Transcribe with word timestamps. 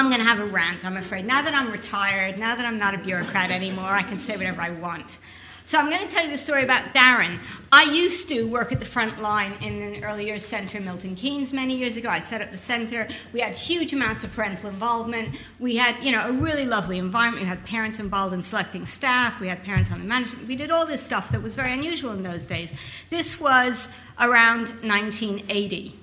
I'm 0.00 0.08
going 0.08 0.20
to 0.20 0.26
have 0.26 0.40
a 0.40 0.46
rant, 0.46 0.86
I'm 0.86 0.96
afraid. 0.96 1.26
Now 1.26 1.42
that 1.42 1.54
I'm 1.54 1.70
retired, 1.70 2.38
now 2.38 2.56
that 2.56 2.64
I'm 2.64 2.78
not 2.78 2.94
a 2.94 2.98
bureaucrat 2.98 3.50
anymore, 3.50 3.90
I 3.90 4.02
can 4.02 4.18
say 4.18 4.34
whatever 4.34 4.62
I 4.62 4.70
want. 4.70 5.18
So 5.66 5.76
I'm 5.78 5.90
going 5.90 6.00
to 6.00 6.08
tell 6.08 6.24
you 6.24 6.30
the 6.30 6.38
story 6.38 6.64
about 6.64 6.94
Darren. 6.94 7.38
I 7.70 7.82
used 7.82 8.26
to 8.30 8.44
work 8.44 8.72
at 8.72 8.80
the 8.80 8.86
front 8.86 9.20
line 9.20 9.52
in 9.60 9.82
an 9.82 10.02
early 10.02 10.24
years 10.24 10.42
center 10.46 10.78
in 10.78 10.86
Milton 10.86 11.16
Keynes 11.16 11.52
many 11.52 11.76
years 11.76 11.98
ago. 11.98 12.08
I 12.08 12.20
set 12.20 12.40
up 12.40 12.50
the 12.50 12.56
center. 12.56 13.08
We 13.34 13.40
had 13.40 13.54
huge 13.54 13.92
amounts 13.92 14.24
of 14.24 14.32
parental 14.32 14.70
involvement. 14.70 15.36
We 15.58 15.76
had, 15.76 16.02
you 16.02 16.12
know, 16.12 16.30
a 16.30 16.32
really 16.32 16.64
lovely 16.64 16.96
environment. 16.96 17.42
We 17.42 17.48
had 17.48 17.66
parents 17.66 18.00
involved 18.00 18.32
in 18.32 18.42
selecting 18.42 18.86
staff. 18.86 19.38
We 19.38 19.48
had 19.48 19.62
parents 19.62 19.92
on 19.92 19.98
the 19.98 20.06
management. 20.06 20.48
We 20.48 20.56
did 20.56 20.70
all 20.70 20.86
this 20.86 21.02
stuff 21.02 21.30
that 21.32 21.42
was 21.42 21.54
very 21.54 21.74
unusual 21.74 22.12
in 22.12 22.22
those 22.22 22.46
days. 22.46 22.72
This 23.10 23.38
was 23.38 23.90
around 24.18 24.70
1980. 24.82 25.94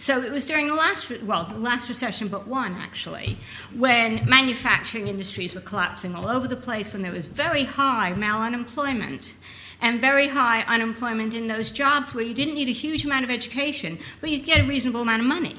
So 0.00 0.22
it 0.22 0.30
was 0.30 0.44
during 0.44 0.68
the 0.68 0.76
last, 0.76 1.10
well, 1.22 1.42
the 1.42 1.58
last 1.58 1.88
recession, 1.88 2.28
but 2.28 2.46
one 2.46 2.74
actually, 2.74 3.36
when 3.74 4.24
manufacturing 4.28 5.08
industries 5.08 5.56
were 5.56 5.60
collapsing 5.60 6.14
all 6.14 6.28
over 6.28 6.46
the 6.46 6.56
place, 6.56 6.92
when 6.92 7.02
there 7.02 7.10
was 7.10 7.26
very 7.26 7.64
high 7.64 8.12
male 8.14 8.36
unemployment 8.36 9.34
and 9.80 10.00
very 10.00 10.28
high 10.28 10.62
unemployment 10.62 11.34
in 11.34 11.48
those 11.48 11.72
jobs 11.72 12.14
where 12.14 12.24
you 12.24 12.32
didn't 12.32 12.54
need 12.54 12.68
a 12.68 12.72
huge 12.72 13.04
amount 13.04 13.24
of 13.24 13.30
education, 13.30 13.98
but 14.20 14.30
you 14.30 14.38
could 14.38 14.46
get 14.46 14.60
a 14.60 14.68
reasonable 14.68 15.00
amount 15.00 15.22
of 15.22 15.26
money. 15.28 15.56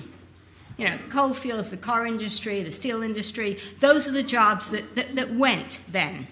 You 0.77 0.87
know, 0.87 0.97
the 0.97 1.03
coal 1.05 1.33
fields, 1.33 1.69
the 1.69 1.77
car 1.77 2.05
industry, 2.05 2.63
the 2.63 2.71
steel 2.71 3.03
industry, 3.03 3.59
those 3.81 4.07
are 4.07 4.13
the 4.13 4.23
jobs 4.23 4.69
that, 4.69 4.95
that, 4.95 5.15
that 5.17 5.35
went 5.35 5.81
then. 5.89 6.27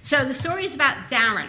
So 0.00 0.24
the 0.24 0.32
story 0.32 0.64
is 0.64 0.74
about 0.74 0.96
Darren. 1.10 1.48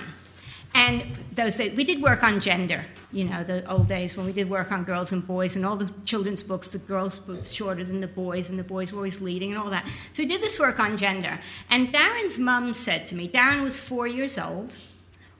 And 0.74 1.06
those 1.34 1.56
days, 1.56 1.76
we 1.76 1.86
did 1.86 2.02
work 2.02 2.24
on 2.24 2.42
gender, 2.42 2.86
you 3.12 3.26
know, 3.26 3.44
the 3.44 3.70
old 3.70 3.88
days 3.88 4.16
when 4.16 4.26
we 4.26 4.34
did 4.34 4.50
work 4.50 4.72
on 4.72 4.84
girls 4.84 5.12
and 5.12 5.26
boys, 5.26 5.56
and 5.56 5.66
all 5.66 5.76
the 5.76 5.92
children's 6.06 6.44
books, 6.44 6.70
the 6.70 6.78
girls' 6.78 7.20
books 7.20 7.52
shorter 7.52 7.84
than 7.84 8.00
the 8.00 8.08
boys, 8.08 8.50
and 8.50 8.58
the 8.58 8.64
boys 8.64 8.92
were 8.92 8.98
always 8.98 9.22
leading 9.22 9.52
and 9.52 9.60
all 9.60 9.70
that. 9.70 9.88
So 10.14 10.24
we 10.24 10.30
did 10.30 10.42
this 10.42 10.60
work 10.60 10.80
on 10.80 10.98
gender. 10.98 11.40
And 11.70 11.94
Darren's 11.94 12.40
mum 12.40 12.74
said 12.74 13.08
to 13.08 13.16
me, 13.16 13.28
Darren 13.28 13.64
was 13.64 13.78
four 13.78 14.08
years 14.08 14.38
old, 14.38 14.78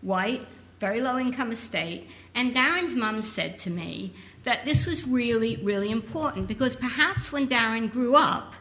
white, 0.02 0.42
very 0.80 1.00
low 1.00 1.18
income 1.18 1.52
estate, 1.52 2.10
and 2.36 2.54
Darren's 2.54 2.96
mum 2.96 3.24
said 3.24 3.58
to 3.60 3.70
me 3.70 4.14
that 4.44 4.66
this 4.66 4.86
was 4.86 5.08
really, 5.08 5.58
really 5.58 5.92
important 5.92 6.48
because 6.48 6.76
perhaps 6.76 7.32
when 7.32 7.48
Darren 7.48 7.92
grew 7.92 8.16
up, 8.16 8.56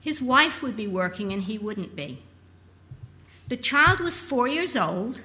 his 0.00 0.22
wife 0.22 0.62
would 0.62 0.76
be 0.76 0.86
working 0.86 1.32
and 1.32 1.42
he 1.42 1.58
wouldn't 1.58 1.94
be. 1.94 2.22
The 3.48 3.56
child 3.56 4.00
was 4.00 4.18
four 4.18 4.46
years 4.46 4.76
old, 4.76 5.20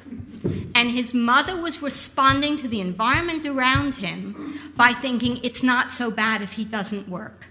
and 0.74 0.90
his 0.90 1.14
mother 1.14 1.56
was 1.56 1.82
responding 1.82 2.58
to 2.58 2.68
the 2.68 2.80
environment 2.80 3.46
around 3.46 3.96
him 3.96 4.60
by 4.78 4.94
thinking 4.94 5.40
it's 5.44 5.62
not 5.62 5.92
so 5.92 6.10
bad 6.10 6.42
if 6.42 6.54
he 6.54 6.64
doesn't 6.64 7.10
work. 7.10 7.48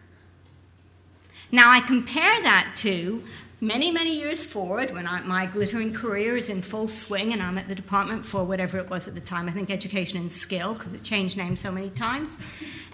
Now, 1.51 1.71
I 1.71 1.81
compare 1.81 2.43
that 2.43 2.73
to 2.77 3.23
many, 3.61 3.91
many 3.91 4.17
years 4.19 4.43
forward 4.43 4.93
when 4.95 5.07
I, 5.07 5.21
my 5.21 5.45
glittering 5.45 5.93
career 5.93 6.39
is 6.39 6.49
in 6.49 6.63
full 6.63 6.89
swing 6.89 7.35
and 7.35 7.43
I'm 7.43 7.59
at 7.59 7.69
the 7.69 7.75
department 7.75 8.25
for 8.25 8.43
whatever 8.43 8.79
it 8.79 8.89
was 8.89 9.07
at 9.07 9.15
the 9.15 9.21
time, 9.21 9.51
I 9.51 9.53
think 9.53 9.71
education 9.71 10.19
and 10.19 10.33
skill, 10.33 10.73
because 10.73 10.95
it 10.95 11.03
changed 11.03 11.37
names 11.37 11.61
so 11.61 11.71
many 11.71 11.91
times. 11.91 12.39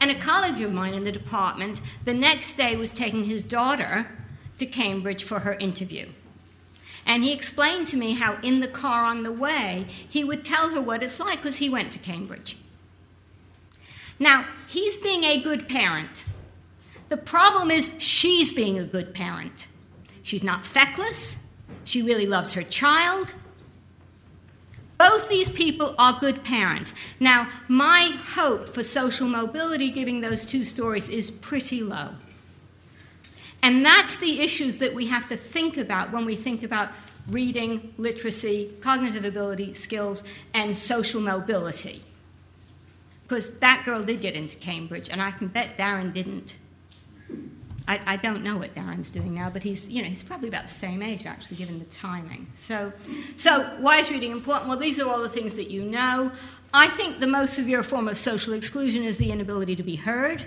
And 0.01 0.11
a 0.11 0.17
colleague 0.17 0.61
of 0.61 0.73
mine 0.73 0.95
in 0.95 1.05
the 1.05 1.13
department 1.13 1.81
the 2.05 2.13
next 2.13 2.57
day 2.57 2.75
was 2.75 2.91
taking 2.91 3.25
his 3.25 3.45
daughter 3.45 4.09
to 4.59 4.67
Cambridge 4.67 5.23
for 5.23 5.41
her 5.41 5.55
interview. 5.55 6.09
And 7.09 7.25
he 7.25 7.33
explained 7.33 7.89
to 7.89 7.97
me 7.97 8.13
how 8.13 8.39
in 8.43 8.61
the 8.61 8.69
car 8.69 9.05
on 9.05 9.23
the 9.23 9.33
way, 9.33 9.87
he 10.07 10.23
would 10.23 10.45
tell 10.45 10.69
her 10.69 10.81
what 10.81 11.03
it's 11.03 11.19
like 11.19 11.39
because 11.39 11.57
he 11.57 11.71
went 11.71 11.91
to 11.93 11.99
Cambridge. 11.99 12.59
Now, 14.19 14.45
he's 14.69 14.99
being 14.99 15.25
a 15.25 15.41
good 15.41 15.71
parent. 15.71 16.25
The 17.09 17.17
problem 17.17 17.71
is 17.71 17.97
she's 17.99 18.53
being 18.53 18.79
a 18.79 18.85
good 18.85 19.15
parent. 19.15 19.69
She's 20.23 20.43
not 20.43 20.67
feckless. 20.67 21.39
She 21.83 22.03
really 22.03 22.27
loves 22.27 22.53
her 22.53 22.63
child. 22.63 23.33
Both 24.99 25.31
these 25.31 25.49
people 25.49 25.95
are 25.99 26.21
good 26.21 26.45
parents. 26.45 26.93
Now, 27.19 27.49
my 27.69 28.19
hope 28.35 28.69
for 28.69 28.83
social 28.83 29.29
mobility, 29.29 29.91
giving 29.91 30.21
those 30.21 30.45
two 30.45 30.65
stories, 30.65 31.09
is 31.09 31.31
pretty 31.31 31.83
low. 31.83 32.11
And 33.63 33.85
that's 33.85 34.17
the 34.17 34.41
issues 34.41 34.77
that 34.77 34.95
we 34.95 35.07
have 35.07 35.29
to 35.29 35.37
think 35.37 35.77
about 35.77 36.13
when 36.13 36.25
we 36.25 36.37
think 36.37 36.63
about 36.63 36.91
reading, 37.29 37.93
literacy, 37.99 38.73
cognitive 38.81 39.25
ability, 39.25 39.75
skills, 39.75 40.23
and 40.55 40.77
social 40.77 41.21
mobility. 41.21 42.03
Because 43.23 43.51
that 43.59 43.83
girl 43.85 44.03
did 44.03 44.21
get 44.21 44.35
into 44.35 44.57
Cambridge, 44.57 45.09
and 45.11 45.21
I 45.21 45.33
can 45.33 45.49
bet 45.49 45.77
Darren 45.77 46.13
didn't. 46.13 46.57
I, 47.87 48.01
I, 48.07 48.17
don't 48.17 48.43
know 48.43 48.59
what 48.59 48.75
Darren's 48.75 49.09
doing 49.09 49.35
now, 49.35 49.49
but 49.49 49.63
he's, 49.63 49.89
you 49.89 50.03
know, 50.03 50.09
he's 50.09 50.23
probably 50.23 50.49
about 50.49 50.67
the 50.67 50.75
same 50.75 51.03
age, 51.03 51.25
actually, 51.25 51.57
given 51.57 51.79
the 51.79 51.87
timing. 51.87 52.47
So, 52.55 52.93
so 53.37 53.65
why 53.79 53.99
is 53.99 54.11
reading 54.11 54.31
important? 54.31 54.69
Well, 54.69 54.79
these 54.79 55.01
are 55.01 55.09
all 55.09 55.23
the 55.23 55.29
things 55.29 55.55
that 55.55 55.71
you 55.71 55.83
know. 55.83 56.31
I 56.73 56.89
think 56.89 57.21
the 57.21 57.27
most 57.27 57.55
severe 57.55 57.83
form 57.83 58.07
of 58.09 58.19
social 58.19 58.53
exclusion 58.53 59.03
is 59.05 59.17
the 59.17 59.31
inability 59.31 59.75
to 59.77 59.83
be 59.83 59.97
heard, 59.97 60.45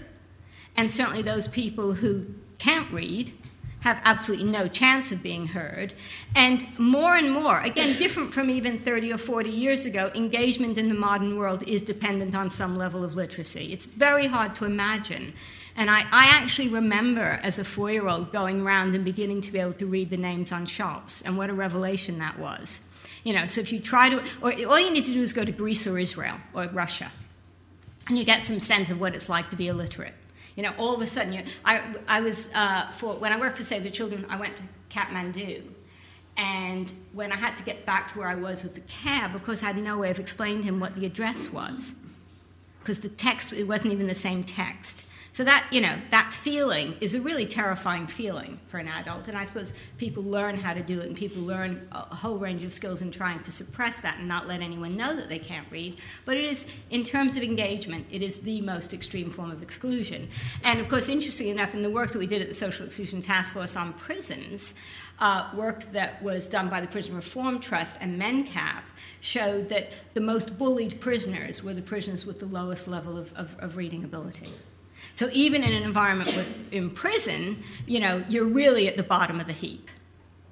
and 0.77 0.89
certainly 0.91 1.23
those 1.23 1.47
people 1.47 1.93
who 1.93 2.27
can't 2.61 2.91
read 2.91 3.33
have 3.81 3.99
absolutely 4.05 4.45
no 4.45 4.67
chance 4.67 5.11
of 5.11 5.23
being 5.23 5.47
heard. 5.47 5.93
And 6.35 6.67
more 6.77 7.15
and 7.15 7.31
more, 7.31 7.59
again, 7.61 7.97
different 7.97 8.31
from 8.31 8.49
even 8.49 8.77
30 8.77 9.13
or 9.13 9.17
40 9.17 9.49
years 9.49 9.85
ago, 9.85 10.11
engagement 10.13 10.77
in 10.77 10.87
the 10.87 10.93
modern 10.95 11.35
world 11.35 11.67
is 11.67 11.81
dependent 11.81 12.35
on 12.35 12.51
some 12.51 12.77
level 12.77 13.03
of 13.03 13.15
literacy. 13.15 13.73
It's 13.73 13.87
very 13.87 14.27
hard 14.27 14.53
to 14.55 14.65
imagine. 14.65 15.33
And 15.75 15.89
I, 15.89 16.01
I 16.11 16.25
actually 16.25 16.67
remember 16.67 17.39
as 17.41 17.57
a 17.57 17.63
four 17.63 17.89
year 17.89 18.07
old 18.07 18.31
going 18.31 18.61
around 18.61 18.93
and 18.93 19.03
beginning 19.03 19.41
to 19.41 19.51
be 19.51 19.59
able 19.59 19.73
to 19.73 19.87
read 19.87 20.11
the 20.11 20.17
names 20.17 20.51
on 20.51 20.67
shops, 20.67 21.23
and 21.23 21.37
what 21.37 21.49
a 21.49 21.53
revelation 21.53 22.19
that 22.19 22.37
was. 22.37 22.81
You 23.23 23.33
know, 23.33 23.47
so 23.47 23.61
if 23.61 23.71
you 23.71 23.79
try 23.79 24.09
to, 24.09 24.23
or 24.41 24.53
all 24.67 24.79
you 24.79 24.91
need 24.91 25.05
to 25.05 25.13
do 25.13 25.21
is 25.21 25.33
go 25.33 25.43
to 25.43 25.51
Greece 25.51 25.87
or 25.87 25.97
Israel 25.97 26.37
or 26.53 26.67
Russia, 26.67 27.11
and 28.07 28.17
you 28.17 28.25
get 28.25 28.43
some 28.43 28.59
sense 28.59 28.91
of 28.91 28.99
what 28.99 29.15
it's 29.15 29.29
like 29.29 29.49
to 29.49 29.55
be 29.55 29.67
illiterate. 29.67 30.13
You 30.55 30.63
know, 30.63 30.73
all 30.77 30.93
of 30.93 31.01
a 31.01 31.07
sudden, 31.07 31.33
you, 31.33 31.43
I, 31.63 31.81
I 32.07 32.21
was, 32.21 32.49
uh, 32.53 32.87
for, 32.87 33.15
when 33.15 33.31
I 33.31 33.39
worked 33.39 33.57
for 33.57 33.63
Save 33.63 33.83
the 33.83 33.91
Children, 33.91 34.25
I 34.29 34.35
went 34.35 34.57
to 34.57 34.63
Kathmandu. 34.89 35.63
And 36.37 36.91
when 37.13 37.31
I 37.31 37.35
had 37.35 37.55
to 37.57 37.63
get 37.63 37.85
back 37.85 38.11
to 38.11 38.19
where 38.19 38.27
I 38.27 38.35
was 38.35 38.63
with 38.63 38.75
the 38.75 38.81
cab, 38.81 39.35
of 39.35 39.43
course, 39.43 39.63
I 39.63 39.67
had 39.67 39.77
no 39.77 39.97
way 39.97 40.11
of 40.11 40.19
explaining 40.19 40.59
to 40.59 40.63
him 40.63 40.79
what 40.79 40.95
the 40.95 41.05
address 41.05 41.51
was. 41.51 41.95
Because 42.79 42.99
the 42.99 43.09
text, 43.09 43.53
it 43.53 43.67
wasn't 43.67 43.93
even 43.93 44.07
the 44.07 44.15
same 44.15 44.43
text. 44.43 45.05
So 45.33 45.45
that, 45.45 45.65
you 45.71 45.79
know, 45.79 45.95
that 46.09 46.33
feeling 46.33 46.95
is 46.99 47.13
a 47.13 47.21
really 47.21 47.45
terrifying 47.45 48.05
feeling 48.05 48.59
for 48.67 48.79
an 48.79 48.89
adult. 48.89 49.29
And 49.29 49.37
I 49.37 49.45
suppose 49.45 49.71
people 49.97 50.23
learn 50.23 50.55
how 50.55 50.73
to 50.73 50.81
do 50.81 50.99
it 50.99 51.07
and 51.07 51.15
people 51.15 51.41
learn 51.41 51.87
a 51.93 52.13
whole 52.13 52.37
range 52.37 52.65
of 52.65 52.73
skills 52.73 53.01
in 53.01 53.11
trying 53.11 53.41
to 53.43 53.51
suppress 53.51 54.01
that 54.01 54.17
and 54.17 54.27
not 54.27 54.47
let 54.47 54.59
anyone 54.59 54.97
know 54.97 55.15
that 55.15 55.29
they 55.29 55.39
can't 55.39 55.65
read. 55.71 55.97
But 56.25 56.35
it 56.35 56.43
is, 56.43 56.67
in 56.89 57.05
terms 57.05 57.37
of 57.37 57.43
engagement, 57.43 58.07
it 58.11 58.21
is 58.21 58.39
the 58.39 58.59
most 58.59 58.93
extreme 58.93 59.29
form 59.29 59.51
of 59.51 59.61
exclusion. 59.61 60.27
And 60.65 60.81
of 60.81 60.89
course, 60.89 61.07
interestingly 61.07 61.51
enough, 61.51 61.73
in 61.73 61.81
the 61.81 61.89
work 61.89 62.11
that 62.11 62.19
we 62.19 62.27
did 62.27 62.41
at 62.41 62.49
the 62.49 62.53
Social 62.53 62.85
Exclusion 62.85 63.21
Task 63.21 63.53
Force 63.53 63.77
on 63.77 63.93
prisons, 63.93 64.73
uh, 65.19 65.49
work 65.55 65.89
that 65.93 66.21
was 66.21 66.45
done 66.45 66.67
by 66.67 66.81
the 66.81 66.87
Prison 66.87 67.15
Reform 67.15 67.59
Trust 67.59 67.97
and 68.01 68.19
MenCap 68.19 68.81
showed 69.21 69.69
that 69.69 69.93
the 70.13 70.19
most 70.19 70.57
bullied 70.57 70.99
prisoners 70.99 71.63
were 71.63 71.73
the 71.73 71.81
prisoners 71.81 72.25
with 72.25 72.39
the 72.39 72.47
lowest 72.47 72.87
level 72.87 73.17
of, 73.17 73.31
of, 73.37 73.55
of 73.59 73.77
reading 73.77 74.03
ability. 74.03 74.51
So 75.15 75.29
even 75.33 75.63
in 75.63 75.73
an 75.73 75.83
environment 75.83 76.35
with, 76.35 76.73
in 76.73 76.89
prison, 76.89 77.63
you 77.85 77.99
know, 77.99 78.23
you're 78.29 78.45
really 78.45 78.87
at 78.87 78.97
the 78.97 79.03
bottom 79.03 79.39
of 79.39 79.47
the 79.47 79.53
heap. 79.53 79.89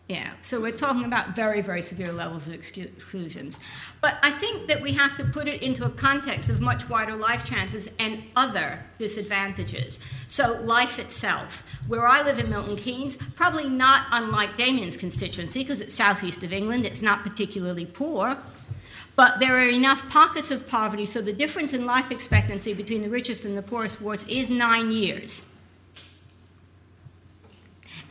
Yeah, 0.10 0.32
so 0.42 0.60
we're 0.60 0.72
talking 0.72 1.06
about 1.06 1.36
very, 1.36 1.62
very 1.62 1.84
severe 1.84 2.12
levels 2.12 2.48
of 2.48 2.56
exclusions. 2.56 3.60
But 4.02 4.16
I 4.24 4.32
think 4.32 4.66
that 4.66 4.82
we 4.82 4.94
have 4.94 5.16
to 5.18 5.24
put 5.24 5.48
it 5.48 5.62
into 5.62 5.86
a 5.86 5.90
context 5.92 6.50
of 6.50 6.62
much 6.62 6.90
wider 6.90 7.16
life 7.16 7.46
chances 7.46 7.88
and 8.00 8.24
other 8.36 8.84
disadvantages. 8.98 10.00
So, 10.28 10.60
life 10.64 10.98
itself. 10.98 11.64
Where 11.88 12.08
I 12.08 12.24
live 12.24 12.40
in 12.40 12.50
Milton 12.50 12.76
Keynes, 12.76 13.18
probably 13.18 13.70
not 13.70 14.08
unlike 14.12 14.58
Damien's 14.58 14.98
constituency, 14.98 15.60
because 15.60 15.80
it's 15.80 15.94
southeast 15.94 16.42
of 16.42 16.52
England, 16.52 16.88
it's 16.88 17.04
not 17.04 17.22
particularly 17.22 17.86
poor. 17.86 18.36
But 19.20 19.42
there 19.42 19.58
are 19.58 19.68
enough 19.68 20.08
pockets 20.08 20.50
of 20.50 20.66
poverty, 20.66 21.06
so 21.06 21.20
the 21.20 21.34
difference 21.34 21.74
in 21.74 21.86
life 21.86 22.10
expectancy 22.10 22.74
between 22.74 23.02
the 23.02 23.10
richest 23.10 23.44
and 23.44 23.58
the 23.58 23.62
poorest 23.62 24.00
wards 24.00 24.24
is 24.30 24.50
nine 24.50 24.92
years. 24.92 25.46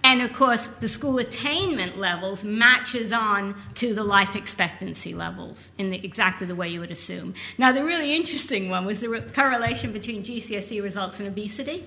And 0.05 0.21
of 0.21 0.35
course, 0.35 0.67
the 0.67 0.87
school 0.87 1.17
attainment 1.17 1.97
levels 1.97 2.45
matches 2.45 3.11
on 3.11 3.55
to 3.77 3.95
the 3.95 4.05
life 4.05 4.37
expectancy 4.37 5.15
levels 5.15 5.71
in 5.79 5.89
the, 5.89 6.05
exactly 6.05 6.47
the 6.47 6.55
way 6.55 6.69
you 6.69 6.81
would 6.81 6.91
assume. 6.91 7.33
Now, 7.57 7.73
the 7.73 7.83
really 7.83 8.15
interesting 8.15 8.69
one 8.69 8.85
was 8.85 9.01
the 9.01 9.09
re- 9.09 9.23
correlation 9.23 9.93
between 9.93 10.23
GCSE 10.23 10.83
results 10.83 11.21
and 11.21 11.27
obesity. 11.27 11.87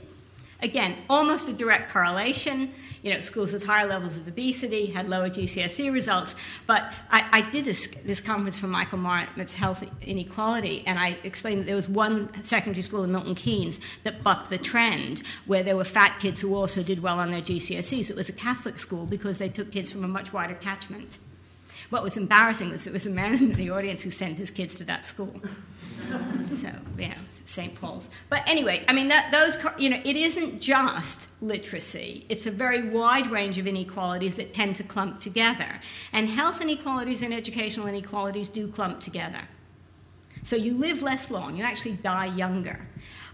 Again, 0.62 0.96
almost 1.10 1.50
a 1.50 1.54
direct 1.54 1.92
correlation. 1.92 2.74
You 3.02 3.16
know, 3.16 3.22
schools 3.22 3.52
with 3.52 3.66
higher 3.66 3.88
levels 3.88 4.16
of 4.16 4.28
obesity 4.28 4.86
had 4.86 5.10
lower 5.10 5.28
GCSE 5.28 5.92
results. 5.92 6.36
But 6.68 6.84
I, 7.10 7.26
I 7.32 7.50
did 7.50 7.66
this, 7.66 7.88
this 8.06 8.22
conference 8.22 8.60
for 8.60 8.68
Michael 8.68 9.00
Marmot's 9.00 9.56
Health 9.56 9.84
Inequality, 10.04 10.84
and 10.86 11.00
I 11.00 11.18
explained 11.24 11.62
that 11.62 11.66
there 11.66 11.76
was 11.76 11.90
one 11.90 12.44
secondary 12.44 12.84
school 12.84 13.04
in 13.04 13.12
Milton 13.12 13.34
Keynes 13.34 13.80
that 14.04 14.24
bucked 14.24 14.52
the 14.52 14.60
trend, 14.60 15.24
where 15.48 15.64
there 15.64 15.76
were 15.76 15.84
fat 15.84 16.20
kids 16.20 16.42
who 16.42 16.56
also 16.56 16.84
did 16.84 17.02
well 17.02 17.20
on 17.20 17.32
their 17.32 17.42
GCSEs. 17.42 18.12
It 18.12 18.16
was 18.16 18.30
a 18.30 18.34
Catholic 18.34 18.78
school 18.78 19.08
because 19.08 19.40
they 19.40 19.50
took 19.50 19.72
kids 19.72 19.92
from 19.92 20.04
a 20.04 20.08
much 20.08 20.32
wider 20.32 20.54
catchment. 20.54 21.18
What 21.92 22.04
was 22.04 22.18
embarrassing 22.18 22.72
was 22.72 22.86
there 22.86 22.94
was 22.94 23.06
a 23.06 23.12
man 23.12 23.36
in 23.44 23.52
the 23.52 23.70
audience 23.70 24.02
who 24.02 24.10
sent 24.10 24.38
his 24.38 24.50
kids 24.50 24.76
to 24.76 24.84
that 24.86 25.06
school. 25.06 25.34
so, 26.56 26.72
yeah, 26.98 27.16
St. 27.46 27.76
Paul's. 27.76 28.10
But 28.30 28.48
anyway, 28.48 28.84
I 28.88 28.94
mean, 28.94 29.10
that, 29.10 29.32
those, 29.32 29.58
you 29.78 29.90
know, 29.90 30.02
it 30.04 30.16
isn't 30.16 30.62
just 30.62 31.28
literacy, 31.42 32.26
it's 32.30 32.46
a 32.46 32.52
very 32.52 32.90
wide 32.90 33.30
range 33.30 33.58
of 33.58 33.68
inequalities 33.68 34.38
that 34.38 34.54
tend 34.54 34.78
to 34.78 34.84
clump 34.84 35.20
together. 35.20 35.82
And 36.14 36.30
health 36.30 36.62
inequalities 36.62 37.22
and 37.22 37.34
educational 37.34 37.88
inequalities 37.88 38.50
do 38.50 38.68
clump 38.68 39.02
together. 39.02 39.42
So 40.44 40.56
you 40.56 40.74
live 40.74 41.04
less 41.04 41.30
long, 41.30 41.56
you 41.56 41.64
actually 41.64 41.94
die 41.94 42.26
younger 42.26 42.88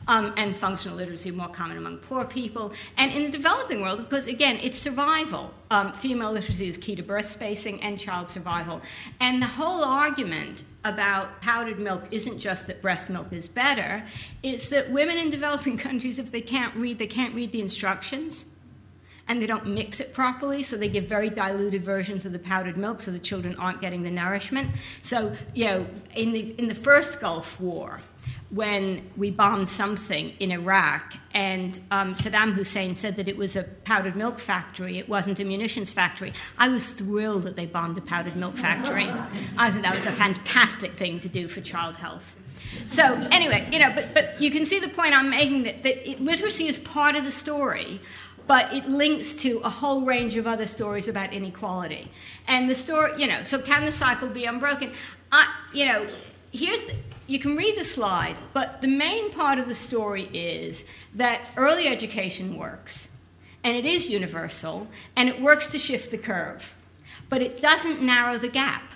um, 0.08 0.34
and 0.38 0.56
functional 0.56 0.98
literacy 0.98 1.32
more 1.32 1.50
common 1.50 1.78
among 1.78 1.98
poor 1.98 2.26
people. 2.26 2.74
And 2.98 3.12
in 3.12 3.24
the 3.24 3.30
developing 3.30 3.82
world, 3.82 4.00
because 4.00 4.28
again, 4.28 4.60
it's 4.62 4.78
survival. 4.78 5.54
Um, 5.70 5.94
female 5.94 6.32
literacy 6.32 6.68
is 6.68 6.78
key 6.78 6.96
to 6.96 7.04
birth 7.04 7.28
spacing 7.28 7.82
and 7.82 8.00
child 8.00 8.30
survival. 8.30 8.82
And 9.20 9.42
the 9.42 9.48
whole 9.48 9.84
argument 9.84 10.64
about 10.86 11.42
powdered 11.42 11.80
milk 11.80 12.04
isn't 12.12 12.40
just 12.40 12.68
that 12.68 12.82
breast 12.82 13.10
milk 13.10 13.28
is 13.32 13.48
better, 13.48 14.04
it's 14.44 14.70
that 14.70 14.90
women 14.90 15.18
in 15.18 15.30
developing 15.30 15.78
countries, 15.88 16.20
if 16.20 16.32
they 16.32 16.42
can't 16.42 16.74
read, 16.76 16.98
they 16.98 17.08
can't 17.08 17.36
read 17.36 17.52
the 17.52 17.62
instructions 17.62 18.46
and 19.28 19.42
they 19.42 19.46
don't 19.46 19.68
mix 19.68 20.00
it 20.00 20.14
properly, 20.14 20.64
so 20.64 20.78
they 20.78 20.88
give 20.88 21.06
very 21.06 21.30
diluted 21.30 21.84
versions 21.84 22.26
of 22.26 22.32
the 22.32 22.40
powdered 22.40 22.78
milk, 22.78 23.02
so 23.02 23.12
the 23.12 23.20
children 23.20 23.56
aren't 23.58 23.82
getting 23.82 24.04
the 24.04 24.12
nourishment. 24.12 24.72
So, 25.02 25.36
you 25.54 25.66
know, 25.66 25.88
in 26.16 26.32
the 26.32 26.56
in 26.58 26.68
the 26.68 26.76
first 26.76 27.20
Gulf 27.20 27.60
War, 27.60 28.02
when 28.50 29.02
we 29.18 29.30
bombed 29.30 29.70
something 29.70 30.34
in 30.40 30.52
Iraq, 30.52 31.16
and 31.34 31.80
um, 31.92 32.14
Saddam 32.14 32.54
Hussein 32.54 32.96
said 32.96 33.18
that 33.18 33.28
it 33.28 33.36
was 33.36 33.58
a 33.58 33.64
powdered 33.64 34.16
milk 34.16 34.40
factory, 34.40 34.98
it 34.98 35.10
wasn't 35.10 35.40
a 35.40 35.44
munitions 35.44 35.92
factory. 35.92 36.32
I 36.58 36.70
was 36.70 36.90
thrilled 36.90 37.44
that 37.44 37.58
they 37.58 37.66
bombed 37.66 37.98
a 37.98 38.02
powdered 38.02 38.38
milk 38.38 38.56
factory. 38.56 39.10
I 39.58 39.70
thought 39.70 39.82
that 39.82 39.94
was 39.94 40.06
a 40.06 40.14
fantastic 40.14 40.94
thing 40.94 41.20
to 41.20 41.30
do 41.30 41.50
for 41.50 41.60
child 41.60 41.98
health. 41.98 42.38
So, 42.88 43.04
anyway, 43.32 43.68
you 43.72 43.80
know, 43.80 43.92
but, 43.94 44.14
but 44.14 44.42
you 44.42 44.50
can 44.50 44.64
see 44.64 44.80
the 44.80 44.88
point 44.88 45.14
I'm 45.14 45.30
making 45.30 45.64
that, 45.64 45.84
that 45.84 46.10
it, 46.10 46.22
literacy 46.22 46.68
is 46.68 46.80
part 46.80 47.16
of 47.16 47.26
the 47.26 47.32
story, 47.32 48.00
but 48.46 48.72
it 48.74 48.88
links 48.88 49.34
to 49.34 49.60
a 49.60 49.70
whole 49.70 50.02
range 50.02 50.38
of 50.38 50.48
other 50.48 50.68
stories 50.68 51.10
about 51.10 51.34
inequality. 51.34 52.10
And 52.48 52.70
the 52.70 52.76
story, 52.76 53.20
you 53.22 53.28
know, 53.28 53.44
so 53.44 53.60
can 53.60 53.84
the 53.84 53.92
cycle 53.92 54.30
be 54.30 54.46
unbroken? 54.46 54.94
I, 55.34 55.54
you 55.74 55.86
know, 55.86 56.08
here's 56.52 56.82
the, 56.84 56.96
you 57.28 57.40
can 57.40 57.56
read 57.56 57.78
the 57.78 57.84
slide, 57.84 58.38
but 58.54 58.82
the 58.82 58.88
main 58.88 59.32
part 59.32 59.60
of 59.60 59.68
the 59.68 59.76
story 59.76 60.30
is 60.34 60.86
that 61.14 61.50
early 61.58 61.88
education 61.88 62.58
works, 62.58 63.10
and 63.64 63.76
it 63.76 63.86
is 63.86 64.10
universal, 64.10 64.88
and 65.16 65.28
it 65.28 65.42
works 65.42 65.68
to 65.68 65.78
shift 65.78 66.10
the 66.10 66.18
curve, 66.18 66.74
but 67.30 67.42
it 67.42 67.62
doesn't 67.62 68.02
narrow 68.02 68.38
the 68.38 68.48
gap. 68.48 68.94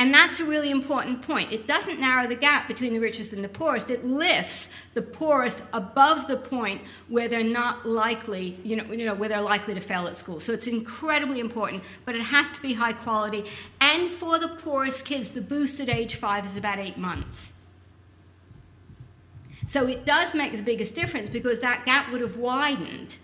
And 0.00 0.14
that's 0.14 0.40
a 0.40 0.46
really 0.46 0.70
important 0.70 1.20
point. 1.20 1.52
It 1.52 1.66
doesn't 1.66 2.00
narrow 2.00 2.26
the 2.26 2.34
gap 2.34 2.66
between 2.66 2.94
the 2.94 2.98
richest 3.00 3.34
and 3.34 3.44
the 3.44 3.50
poorest. 3.50 3.90
It 3.90 4.02
lifts 4.02 4.70
the 4.94 5.02
poorest 5.02 5.62
above 5.74 6.26
the 6.26 6.38
point 6.38 6.80
where 7.08 7.28
they're 7.28 7.44
not 7.44 7.86
likely, 7.86 8.58
you 8.64 8.76
know, 8.76 8.84
you 8.90 9.04
know, 9.04 9.12
where 9.12 9.28
they're 9.28 9.42
likely 9.42 9.74
to 9.74 9.80
fail 9.80 10.06
at 10.06 10.16
school. 10.16 10.40
So 10.40 10.54
it's 10.54 10.66
incredibly 10.66 11.38
important, 11.38 11.82
but 12.06 12.14
it 12.14 12.22
has 12.22 12.50
to 12.52 12.62
be 12.62 12.72
high 12.72 12.94
quality. 12.94 13.44
And 13.78 14.08
for 14.08 14.38
the 14.38 14.48
poorest 14.48 15.04
kids, 15.04 15.32
the 15.32 15.42
boost 15.42 15.80
at 15.80 15.90
age 15.90 16.14
five 16.14 16.46
is 16.46 16.56
about 16.56 16.78
eight 16.78 16.96
months. 16.96 17.52
So 19.68 19.86
it 19.86 20.06
does 20.06 20.34
make 20.34 20.56
the 20.56 20.62
biggest 20.62 20.94
difference 20.94 21.28
because 21.28 21.60
that 21.60 21.84
gap 21.84 22.10
would 22.10 22.22
have 22.22 22.38
widened 22.38 23.18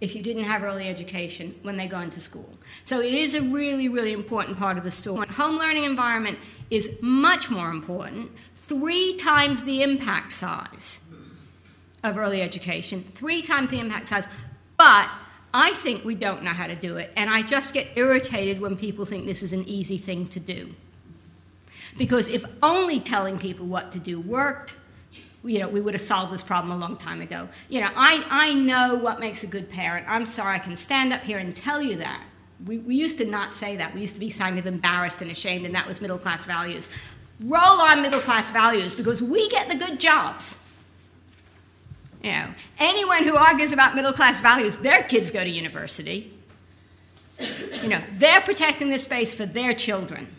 if 0.00 0.14
you 0.14 0.22
didn't 0.22 0.44
have 0.44 0.62
early 0.62 0.88
education 0.88 1.54
when 1.62 1.76
they 1.76 1.86
go 1.86 2.00
into 2.00 2.20
school. 2.20 2.58
So 2.82 3.00
it 3.00 3.14
is 3.14 3.34
a 3.34 3.42
really, 3.42 3.88
really 3.88 4.12
important 4.12 4.58
part 4.58 4.76
of 4.76 4.84
the 4.84 4.90
story. 4.90 5.26
Home 5.28 5.56
learning 5.56 5.84
environment 5.84 6.38
is 6.70 6.98
much 7.00 7.50
more 7.50 7.70
important, 7.70 8.30
three 8.56 9.14
times 9.14 9.64
the 9.64 9.82
impact 9.82 10.32
size 10.32 11.00
of 12.02 12.18
early 12.18 12.42
education, 12.42 13.04
three 13.14 13.40
times 13.40 13.70
the 13.70 13.78
impact 13.78 14.08
size, 14.08 14.26
but 14.76 15.08
I 15.54 15.72
think 15.74 16.04
we 16.04 16.16
don't 16.16 16.42
know 16.42 16.50
how 16.50 16.66
to 16.66 16.74
do 16.74 16.96
it, 16.96 17.12
and 17.16 17.30
I 17.30 17.42
just 17.42 17.72
get 17.72 17.86
irritated 17.96 18.60
when 18.60 18.76
people 18.76 19.04
think 19.04 19.24
this 19.24 19.42
is 19.42 19.52
an 19.52 19.64
easy 19.68 19.98
thing 19.98 20.26
to 20.28 20.40
do. 20.40 20.74
Because 21.96 22.28
if 22.28 22.44
only 22.62 22.98
telling 22.98 23.38
people 23.38 23.66
what 23.66 23.92
to 23.92 24.00
do 24.00 24.20
worked, 24.20 24.74
you 25.44 25.58
know, 25.58 25.68
we 25.68 25.80
would 25.80 25.94
have 25.94 26.00
solved 26.00 26.32
this 26.32 26.42
problem 26.42 26.72
a 26.72 26.76
long 26.76 26.96
time 26.96 27.20
ago. 27.20 27.48
You 27.68 27.80
know, 27.82 27.90
I, 27.94 28.24
I 28.30 28.54
know 28.54 28.94
what 28.94 29.20
makes 29.20 29.44
a 29.44 29.46
good 29.46 29.70
parent. 29.70 30.06
I'm 30.08 30.26
sorry, 30.26 30.56
I 30.56 30.58
can 30.58 30.76
stand 30.76 31.12
up 31.12 31.22
here 31.22 31.38
and 31.38 31.54
tell 31.54 31.82
you 31.82 31.96
that. 31.98 32.22
We, 32.66 32.78
we 32.78 32.94
used 32.94 33.18
to 33.18 33.26
not 33.26 33.54
say 33.54 33.76
that. 33.76 33.94
We 33.94 34.00
used 34.00 34.14
to 34.14 34.20
be 34.20 34.30
kind 34.30 34.58
of 34.58 34.66
embarrassed 34.66 35.20
and 35.20 35.30
ashamed, 35.30 35.66
and 35.66 35.74
that 35.74 35.86
was 35.86 36.00
middle 36.00 36.18
class 36.18 36.44
values. 36.44 36.88
Roll 37.40 37.80
on 37.80 38.00
middle 38.00 38.20
class 38.20 38.50
values 38.50 38.94
because 38.94 39.22
we 39.22 39.48
get 39.48 39.68
the 39.68 39.76
good 39.76 40.00
jobs. 40.00 40.56
You 42.22 42.30
know, 42.30 42.46
anyone 42.78 43.24
who 43.24 43.36
argues 43.36 43.72
about 43.72 43.94
middle 43.94 44.14
class 44.14 44.40
values, 44.40 44.76
their 44.76 45.02
kids 45.02 45.30
go 45.30 45.44
to 45.44 45.50
university. 45.50 46.32
You 47.82 47.88
know, 47.88 48.00
they're 48.14 48.40
protecting 48.40 48.88
this 48.88 49.02
space 49.02 49.34
for 49.34 49.44
their 49.44 49.74
children. 49.74 50.34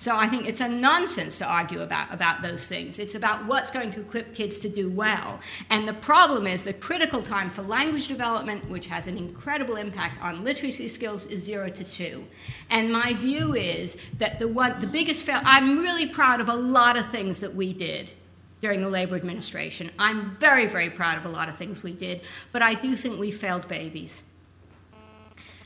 So 0.00 0.16
I 0.16 0.28
think 0.28 0.46
it's 0.48 0.60
a 0.60 0.68
nonsense 0.68 1.38
to 1.38 1.44
argue 1.44 1.80
about, 1.82 2.14
about 2.14 2.40
those 2.40 2.64
things. 2.66 3.00
It's 3.00 3.16
about 3.16 3.46
what's 3.46 3.72
going 3.72 3.90
to 3.92 4.00
equip 4.00 4.32
kids 4.32 4.60
to 4.60 4.68
do 4.68 4.88
well. 4.88 5.40
And 5.70 5.88
the 5.88 5.94
problem 5.94 6.46
is 6.46 6.62
the 6.62 6.72
critical 6.72 7.20
time 7.20 7.50
for 7.50 7.62
language 7.62 8.06
development, 8.06 8.70
which 8.70 8.86
has 8.86 9.08
an 9.08 9.18
incredible 9.18 9.74
impact 9.74 10.22
on 10.22 10.44
literacy 10.44 10.86
skills, 10.86 11.26
is 11.26 11.42
zero 11.42 11.68
to 11.70 11.82
two. 11.82 12.24
And 12.70 12.92
my 12.92 13.12
view 13.14 13.56
is 13.56 13.96
that 14.18 14.38
the 14.38 14.46
one 14.46 14.78
the 14.78 14.86
biggest 14.86 15.24
fail 15.24 15.40
I'm 15.44 15.78
really 15.78 16.06
proud 16.06 16.40
of 16.40 16.48
a 16.48 16.54
lot 16.54 16.96
of 16.96 17.08
things 17.10 17.40
that 17.40 17.56
we 17.56 17.72
did 17.72 18.12
during 18.60 18.82
the 18.82 18.88
Labor 18.88 19.16
administration. 19.16 19.90
I'm 19.98 20.36
very, 20.36 20.66
very 20.66 20.90
proud 20.90 21.18
of 21.18 21.24
a 21.24 21.28
lot 21.28 21.48
of 21.48 21.56
things 21.56 21.82
we 21.82 21.92
did, 21.92 22.20
but 22.52 22.62
I 22.62 22.74
do 22.74 22.94
think 22.94 23.18
we 23.18 23.30
failed 23.30 23.66
babies. 23.66 24.22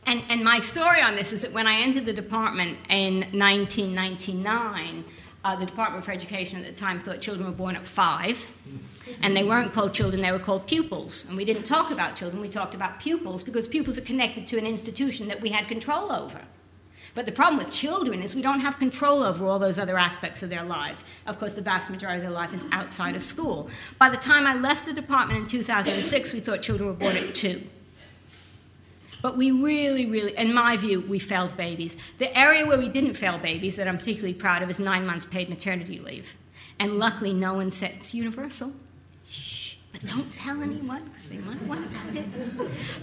And, 0.06 0.22
and 0.28 0.44
my 0.44 0.60
story 0.60 1.00
on 1.00 1.14
this 1.14 1.32
is 1.32 1.42
that 1.42 1.52
when 1.52 1.66
I 1.66 1.80
entered 1.80 2.06
the 2.06 2.12
department 2.12 2.78
in 2.88 3.20
1999, 3.38 5.04
uh, 5.44 5.56
the 5.56 5.66
Department 5.66 6.04
for 6.04 6.12
Education 6.12 6.60
at 6.60 6.66
the 6.66 6.72
time 6.72 7.00
thought 7.00 7.20
children 7.20 7.46
were 7.46 7.54
born 7.54 7.76
at 7.76 7.84
five, 7.84 8.52
and 9.22 9.36
they 9.36 9.42
weren't 9.42 9.72
called 9.72 9.92
children, 9.92 10.22
they 10.22 10.32
were 10.32 10.38
called 10.38 10.66
pupils. 10.66 11.24
And 11.28 11.36
we 11.36 11.44
didn't 11.44 11.64
talk 11.64 11.90
about 11.90 12.16
children, 12.16 12.40
we 12.40 12.48
talked 12.48 12.74
about 12.74 13.00
pupils 13.00 13.42
because 13.42 13.66
pupils 13.66 13.98
are 13.98 14.02
connected 14.02 14.46
to 14.48 14.58
an 14.58 14.66
institution 14.66 15.28
that 15.28 15.40
we 15.40 15.50
had 15.50 15.66
control 15.68 16.12
over. 16.12 16.40
But 17.14 17.26
the 17.26 17.32
problem 17.32 17.62
with 17.62 17.72
children 17.72 18.22
is 18.22 18.34
we 18.34 18.40
don't 18.40 18.60
have 18.60 18.78
control 18.78 19.22
over 19.22 19.46
all 19.46 19.58
those 19.58 19.78
other 19.78 19.98
aspects 19.98 20.42
of 20.42 20.48
their 20.48 20.64
lives. 20.64 21.04
Of 21.26 21.38
course, 21.38 21.52
the 21.52 21.60
vast 21.60 21.90
majority 21.90 22.18
of 22.18 22.22
their 22.22 22.30
life 22.30 22.54
is 22.54 22.66
outside 22.72 23.16
of 23.16 23.22
school. 23.22 23.68
By 23.98 24.08
the 24.08 24.16
time 24.16 24.46
I 24.46 24.54
left 24.54 24.86
the 24.86 24.94
department 24.94 25.40
in 25.40 25.46
2006, 25.46 26.32
we 26.32 26.40
thought 26.40 26.62
children 26.62 26.88
were 26.88 26.94
born 26.94 27.16
at 27.16 27.34
two. 27.34 27.62
But 29.22 29.36
we 29.36 29.52
really, 29.52 30.04
really, 30.06 30.36
in 30.36 30.52
my 30.52 30.76
view, 30.76 31.00
we 31.00 31.18
failed 31.18 31.56
babies. 31.56 31.96
The 32.18 32.36
area 32.36 32.66
where 32.66 32.78
we 32.78 32.88
didn't 32.88 33.14
fail 33.14 33.38
babies 33.38 33.76
that 33.76 33.86
I'm 33.86 33.96
particularly 33.96 34.34
proud 34.34 34.62
of 34.62 34.68
is 34.68 34.78
nine 34.78 35.06
months 35.06 35.24
paid 35.24 35.48
maternity 35.48 36.00
leave. 36.00 36.36
And 36.78 36.98
luckily, 36.98 37.32
no 37.32 37.54
one 37.54 37.70
said 37.70 37.92
it's 37.98 38.14
universal. 38.14 38.72
But 39.92 40.06
don't 40.06 40.34
tell 40.36 40.62
anyone 40.62 41.04
because 41.04 41.28
they 41.28 41.38
might 41.38 41.62
want 41.62 41.86
cut 41.94 42.16
it. 42.16 42.26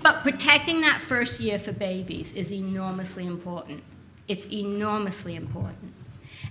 But 0.04 0.24
protecting 0.24 0.82
that 0.82 1.02
first 1.02 1.40
year 1.40 1.58
for 1.58 1.72
babies 1.72 2.34
is 2.34 2.52
enormously 2.52 3.26
important. 3.26 3.84
It's 4.28 4.46
enormously 4.48 5.36
important. 5.36 5.94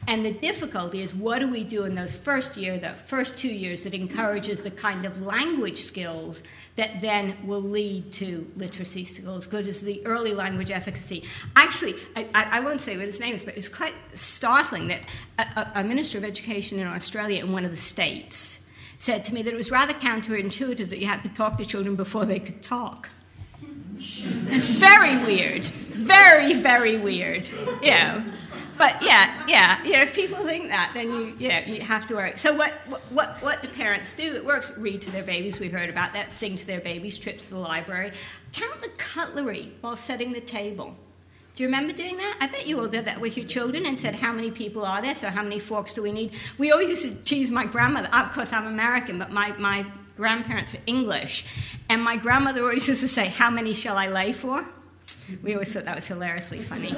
And 0.08 0.24
the 0.24 0.32
difficulty 0.32 1.02
is 1.02 1.14
what 1.14 1.40
do 1.40 1.50
we 1.50 1.62
do 1.62 1.84
in 1.84 1.94
those 1.94 2.14
first 2.14 2.56
year, 2.56 2.78
the 2.78 2.94
first 2.94 3.36
two 3.36 3.50
years 3.50 3.84
that 3.84 3.92
encourages 3.92 4.62
the 4.62 4.70
kind 4.70 5.04
of 5.04 5.20
language 5.20 5.82
skills 5.82 6.42
that 6.76 7.02
then 7.02 7.36
will 7.44 7.60
lead 7.60 8.10
to 8.14 8.50
literacy 8.56 9.04
skills, 9.04 9.46
good 9.46 9.66
as 9.66 9.82
the 9.82 10.04
early 10.06 10.32
language 10.32 10.70
efficacy. 10.70 11.24
Actually, 11.56 11.94
I, 12.16 12.26
I, 12.34 12.60
won't 12.60 12.80
say 12.80 12.96
what 12.96 13.04
his 13.04 13.20
name 13.20 13.34
is, 13.34 13.44
but 13.44 13.54
it's 13.54 13.68
quite 13.68 13.92
startling 14.14 14.88
that 14.88 15.02
a, 15.38 15.80
a 15.80 15.84
minister 15.84 16.16
of 16.16 16.24
education 16.24 16.78
in 16.78 16.86
Australia 16.86 17.44
in 17.44 17.52
one 17.52 17.66
of 17.66 17.70
the 17.70 17.76
states 17.76 18.64
said 18.96 19.24
to 19.24 19.34
me 19.34 19.42
that 19.42 19.52
it 19.52 19.56
was 19.58 19.70
rather 19.70 19.92
counterintuitive 19.92 20.88
that 20.88 21.00
you 21.00 21.06
had 21.06 21.22
to 21.24 21.28
talk 21.28 21.58
to 21.58 21.66
children 21.66 21.96
before 21.96 22.24
they 22.24 22.38
could 22.38 22.62
talk. 22.62 23.10
It's 23.98 24.70
very 24.70 25.18
weird. 25.18 25.66
Very, 25.66 26.54
very 26.54 26.96
weird. 26.96 27.50
Yeah. 27.82 28.24
But 28.78 29.02
yeah, 29.02 29.34
yeah, 29.48 29.80
if 29.84 30.14
people 30.14 30.38
think 30.44 30.68
that, 30.68 30.92
then 30.94 31.10
you, 31.10 31.34
yeah, 31.38 31.66
you 31.66 31.80
have 31.80 32.06
to 32.06 32.14
work. 32.14 32.38
So 32.38 32.54
what, 32.54 32.72
what, 33.10 33.42
what 33.42 33.60
do 33.62 33.68
parents 33.68 34.12
do 34.12 34.32
that 34.32 34.44
works? 34.44 34.72
Read 34.78 35.00
to 35.02 35.10
their 35.10 35.24
babies. 35.24 35.58
We've 35.58 35.72
heard 35.72 35.90
about 35.90 36.12
that. 36.12 36.32
Sing 36.32 36.56
to 36.56 36.66
their 36.66 36.80
babies. 36.80 37.18
Trips 37.18 37.48
to 37.48 37.54
the 37.54 37.60
library. 37.60 38.12
Count 38.52 38.80
the 38.80 38.90
cutlery 38.96 39.72
while 39.80 39.96
setting 39.96 40.32
the 40.32 40.40
table. 40.40 40.96
Do 41.58 41.64
you 41.64 41.68
remember 41.68 41.92
doing 41.92 42.16
that? 42.18 42.38
I 42.40 42.46
bet 42.46 42.68
you 42.68 42.78
all 42.78 42.86
did 42.86 43.04
that 43.06 43.20
with 43.20 43.36
your 43.36 43.44
children 43.44 43.84
and 43.84 43.98
said, 43.98 44.14
How 44.14 44.32
many 44.32 44.52
people 44.52 44.84
are 44.86 45.02
there? 45.02 45.16
So, 45.16 45.28
how 45.28 45.42
many 45.42 45.58
forks 45.58 45.92
do 45.92 46.02
we 46.02 46.12
need? 46.12 46.30
We 46.56 46.70
always 46.70 46.88
used 46.88 47.02
to 47.02 47.14
tease 47.24 47.50
my 47.50 47.66
grandmother. 47.66 48.08
Of 48.14 48.30
course, 48.30 48.52
I'm 48.52 48.68
American, 48.68 49.18
but 49.18 49.32
my, 49.32 49.50
my 49.58 49.84
grandparents 50.16 50.76
are 50.76 50.80
English. 50.86 51.44
And 51.88 52.00
my 52.00 52.16
grandmother 52.16 52.62
always 52.62 52.86
used 52.86 53.00
to 53.00 53.08
say, 53.08 53.26
How 53.26 53.50
many 53.50 53.74
shall 53.74 53.98
I 53.98 54.06
lay 54.06 54.32
for? 54.32 54.64
We 55.42 55.54
always 55.54 55.72
thought 55.72 55.84
that 55.84 55.96
was 55.96 56.06
hilariously 56.06 56.60
funny. 56.60 56.94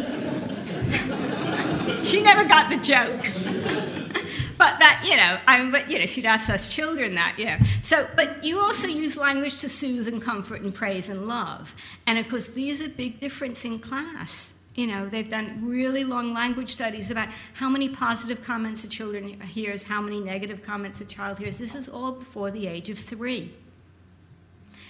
she 2.04 2.23
never 2.23 2.44
got 2.44 2.70
the 2.70 2.76
joke. 2.76 3.23
but 4.59 4.78
that, 4.78 5.02
you 5.04 5.16
know, 5.16 5.38
I 5.47 5.61
mean, 5.61 5.70
but, 5.70 5.90
you 5.90 5.99
know, 5.99 6.06
she'd 6.06 6.26
ask 6.26 6.50
us 6.50 6.73
children 6.73 7.14
that, 7.14 7.37
yeah. 7.38 7.62
So, 7.82 8.09
but 8.16 8.44
you 8.44 8.61
also 8.61 8.88
use 8.88 9.16
language 9.16 9.56
to 9.59 9.68
soothe 9.68 10.09
and 10.09 10.23
comfort 10.23 10.62
and 10.62 10.75
praise 10.75 11.09
and 11.09 11.26
love. 11.26 11.75
And 12.06 12.18
of 12.18 12.28
course, 12.28 12.49
these 12.49 12.80
are 12.80 12.88
big 12.88 13.20
difference 13.20 13.64
in 13.64 13.78
class. 13.78 14.52
You 14.75 14.87
know, 14.87 15.09
they've 15.09 15.28
done 15.28 15.61
really 15.62 16.04
long 16.04 16.32
language 16.32 16.70
studies 16.70 17.11
about 17.11 17.28
how 17.54 17.68
many 17.68 17.88
positive 17.88 18.42
comments 18.42 18.85
a 18.85 18.88
children 18.88 19.40
hears, 19.40 19.82
how 19.82 20.00
many 20.00 20.20
negative 20.20 20.62
comments 20.62 21.00
a 21.00 21.04
child 21.04 21.38
hears. 21.38 21.59
This 21.59 21.75
is 21.75 21.88
all 21.88 22.12
before 22.12 22.50
the 22.50 22.66
age 22.66 22.88
of 22.88 22.99
three 22.99 23.52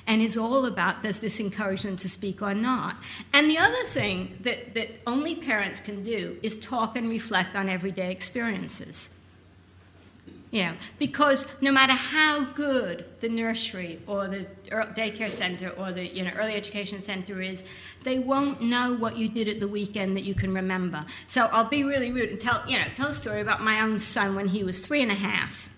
and 0.06 0.22
is 0.22 0.36
all 0.36 0.66
about 0.66 1.02
does 1.02 1.20
this 1.20 1.40
encourage 1.40 1.82
them 1.82 1.96
to 1.98 2.08
speak 2.08 2.42
or 2.42 2.54
not. 2.54 2.96
And 3.32 3.48
the 3.50 3.58
other 3.58 3.84
thing 3.84 4.38
that, 4.40 4.74
that 4.74 4.90
only 5.06 5.34
parents 5.34 5.80
can 5.80 6.02
do 6.02 6.38
is 6.42 6.58
talk 6.58 6.96
and 6.96 7.08
reflect 7.08 7.54
on 7.56 7.68
everyday 7.68 8.10
experiences. 8.10 9.10
Know, 10.52 10.72
because 10.98 11.46
no 11.60 11.70
matter 11.70 11.92
how 11.92 12.42
good 12.42 13.04
the 13.20 13.28
nursery 13.28 14.00
or 14.08 14.26
the 14.26 14.46
daycare 14.68 15.30
center 15.30 15.68
or 15.68 15.92
the 15.92 16.04
you 16.04 16.24
know, 16.24 16.32
early 16.34 16.54
education 16.54 17.00
center 17.00 17.40
is, 17.40 17.62
they 18.02 18.18
won't 18.18 18.60
know 18.60 18.92
what 18.92 19.16
you 19.16 19.28
did 19.28 19.46
at 19.46 19.60
the 19.60 19.68
weekend 19.68 20.16
that 20.16 20.24
you 20.24 20.34
can 20.34 20.52
remember. 20.52 21.06
So 21.28 21.46
I'll 21.52 21.68
be 21.68 21.84
really 21.84 22.10
rude 22.10 22.30
and 22.30 22.40
tell, 22.40 22.64
you 22.66 22.78
know, 22.78 22.84
tell 22.96 23.10
a 23.10 23.14
story 23.14 23.40
about 23.40 23.62
my 23.62 23.80
own 23.80 24.00
son 24.00 24.34
when 24.34 24.48
he 24.48 24.64
was 24.64 24.80
three 24.80 25.02
and 25.02 25.12
a 25.12 25.14
half. 25.14 25.69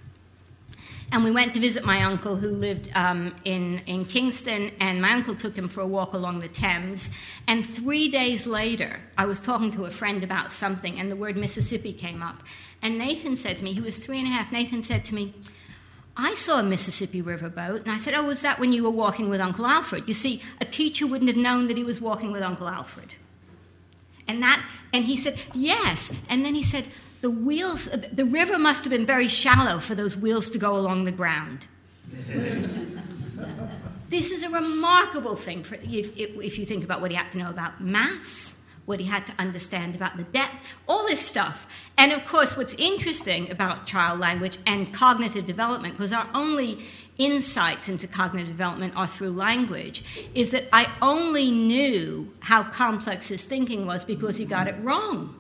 And 1.13 1.23
we 1.23 1.31
went 1.31 1.53
to 1.53 1.61
visit 1.61 1.85
my 1.85 2.03
uncle 2.03 2.37
who 2.37 2.49
lived 2.49 2.91
um, 2.95 3.35
in, 3.45 3.83
in 3.85 4.07
Kingston, 4.07 4.71
and 4.81 5.03
my 5.03 5.13
uncle 5.13 5.35
took 5.35 5.55
him 5.55 5.69
for 5.69 5.83
a 5.83 5.87
walk 5.87 6.15
along 6.15 6.41
the 6.41 6.49
Thames. 6.49 7.11
And 7.47 7.67
three 7.67 8.09
days 8.09 8.47
later, 8.47 8.99
I 9.19 9.27
was 9.27 9.39
talking 9.39 9.71
to 9.73 9.85
a 9.85 9.91
friend 9.91 10.25
about 10.25 10.51
something, 10.51 10.99
and 10.99 11.11
the 11.11 11.17
word 11.17 11.37
Mississippi 11.37 11.93
came 11.93 12.23
up. 12.23 12.43
And 12.81 12.97
Nathan 12.97 13.37
said 13.37 13.59
to 13.59 13.65
me, 13.65 13.75
he 13.75 13.81
was 13.81 13.99
three 13.99 14.19
and 14.19 14.27
a 14.27 14.31
half, 14.31 14.51
Nathan 14.53 14.83
said 14.83 15.05
to 15.05 15.15
me, 15.15 15.35
I 16.17 16.33
saw 16.33 16.61
a 16.61 16.63
Mississippi 16.63 17.21
River 17.21 17.51
boat. 17.51 17.83
And 17.83 17.91
I 17.91 17.99
said, 17.99 18.15
Oh, 18.15 18.25
was 18.25 18.43
that 18.43 18.59
when 18.59 18.73
you 18.73 18.83
were 18.83 18.91
walking 18.91 19.29
with 19.29 19.41
Uncle 19.41 19.67
Alfred? 19.67 20.05
You 20.07 20.15
see, 20.15 20.43
a 20.61 20.65
teacher 20.65 21.07
wouldn't 21.07 21.29
have 21.29 21.39
known 21.39 21.69
that 21.69 21.77
he 21.77 21.85
was 21.85 22.01
walking 22.01 22.33
with 22.33 22.43
Uncle 22.43 22.69
Alfred. 22.69 23.15
And 24.29 24.43
that, 24.43 24.65
and 24.93 25.05
he 25.05 25.17
said, 25.17 25.43
Yes. 25.55 26.13
And 26.29 26.45
then 26.45 26.55
he 26.55 26.63
said, 26.63 26.89
the 27.23 27.31
wheels, 27.31 27.87
the 27.87 28.25
river 28.25 28.59
must 28.59 28.85
have 28.85 28.91
been 28.91 29.07
very 29.07 29.29
shallow 29.29 29.79
for 29.79 29.95
those 29.95 30.17
wheels 30.17 30.51
to 30.51 30.59
go 30.59 30.77
along 30.77 31.05
the 31.05 31.13
ground. 31.13 31.69
this 34.11 34.31
is 34.31 34.43
a 34.43 34.51
remarkable 34.51 35.37
thing 35.37 35.63
for, 35.63 35.77
if, 35.77 36.17
if 36.19 36.59
you 36.59 36.67
think 36.67 36.85
about 36.85 37.01
what 37.01 37.13
he 37.13 37.17
had 37.17 37.31
to 37.33 37.39
know 37.39 37.49
about 37.49 37.81
maths, 37.81 38.57
what 38.87 38.99
he 38.99 39.07
had 39.07 39.25
to 39.27 39.33
understand 39.39 39.95
about 39.95 40.17
the 40.17 40.25
depth, 40.25 40.53
all 40.89 41.07
this 41.07 41.21
stuff. 41.21 41.69
And 41.97 42.11
of 42.11 42.25
course, 42.25 42.57
what's 42.57 42.75
interesting 42.75 43.49
about 43.53 43.87
child 43.87 44.19
language 44.19 44.59
and 44.67 44.93
cognitive 44.93 45.47
development, 45.47 45.95
because 45.95 46.13
our 46.13 46.29
only 46.35 46.85
insights 47.19 47.89
into 47.89 48.09
cognitive 48.09 48.49
development 48.49 48.95
are 48.97 49.07
through 49.07 49.31
language, 49.31 50.03
is 50.35 50.51
that 50.51 50.65
I 50.73 50.91
only 51.01 51.53
knew 51.53 52.35
how 52.41 52.65
complex 52.65 53.29
his 53.29 53.45
thinking 53.45 53.87
was 53.87 54.05
because 54.05 54.39
he 54.39 54.45
got 54.45 54.67
it 54.67 54.75
wrong. 54.81 55.39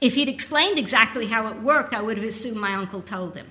If 0.00 0.14
he'd 0.14 0.28
explained 0.28 0.78
exactly 0.78 1.26
how 1.26 1.46
it 1.48 1.60
worked, 1.60 1.94
I 1.94 2.02
would 2.02 2.18
have 2.18 2.26
assumed 2.26 2.56
my 2.56 2.74
uncle 2.74 3.02
told 3.02 3.36
him. 3.36 3.46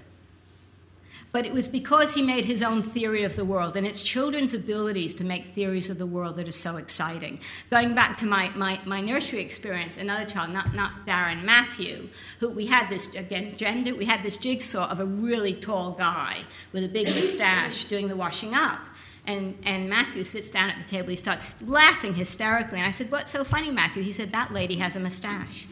But 1.33 1.45
it 1.45 1.51
was 1.51 1.67
because 1.67 2.13
he 2.13 2.21
made 2.21 2.45
his 2.45 2.63
own 2.63 2.81
theory 2.81 3.23
of 3.23 3.35
the 3.35 3.43
world, 3.43 3.75
and 3.75 3.85
it's 3.85 4.01
children's 4.01 4.53
abilities 4.53 5.13
to 5.15 5.23
make 5.23 5.45
theories 5.45 5.89
of 5.89 5.97
the 5.97 6.05
world 6.05 6.37
that 6.37 6.47
are 6.47 6.53
so 6.53 6.77
exciting. 6.77 7.39
Going 7.69 7.93
back 7.93 8.17
to 8.17 8.25
my, 8.25 8.49
my, 8.55 8.79
my 8.85 9.01
nursery 9.01 9.41
experience, 9.41 9.97
another 9.97 10.25
child, 10.25 10.51
not, 10.51 10.73
not 10.73 11.05
Darren, 11.05 11.43
Matthew, 11.43 12.09
who 12.39 12.49
we 12.49 12.65
had 12.65 12.87
this, 12.87 13.13
again, 13.13 13.55
gender, 13.57 13.93
we 13.93 14.05
had 14.05 14.23
this 14.23 14.37
jigsaw 14.37 14.89
of 14.89 14.99
a 14.99 15.05
really 15.05 15.53
tall 15.53 15.91
guy 15.91 16.39
with 16.71 16.83
a 16.85 16.87
big 16.87 17.07
mustache 17.07 17.85
doing 17.85 18.07
the 18.07 18.15
washing 18.15 18.55
up. 18.55 18.79
And, 19.27 19.57
and 19.65 19.89
Matthew 19.89 20.23
sits 20.23 20.49
down 20.49 20.69
at 20.69 20.77
the 20.79 20.85
table. 20.85 21.09
He 21.09 21.17
starts 21.17 21.61
laughing 21.61 22.15
hysterically. 22.15 22.79
And 22.79 22.87
I 22.87 22.91
said, 22.91 23.11
What's 23.11 23.31
so 23.31 23.43
funny, 23.43 23.69
Matthew? 23.69 24.01
He 24.01 24.13
said, 24.13 24.31
That 24.31 24.51
lady 24.51 24.75
has 24.75 24.95
a 24.95 24.99
mustache. 24.99 25.67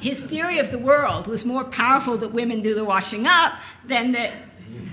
His 0.00 0.22
theory 0.22 0.58
of 0.58 0.70
the 0.70 0.78
world 0.78 1.26
was 1.26 1.44
more 1.44 1.64
powerful 1.64 2.16
that 2.18 2.32
women 2.32 2.62
do 2.62 2.74
the 2.74 2.84
washing 2.84 3.26
up 3.26 3.54
than 3.84 4.12
that 4.12 4.32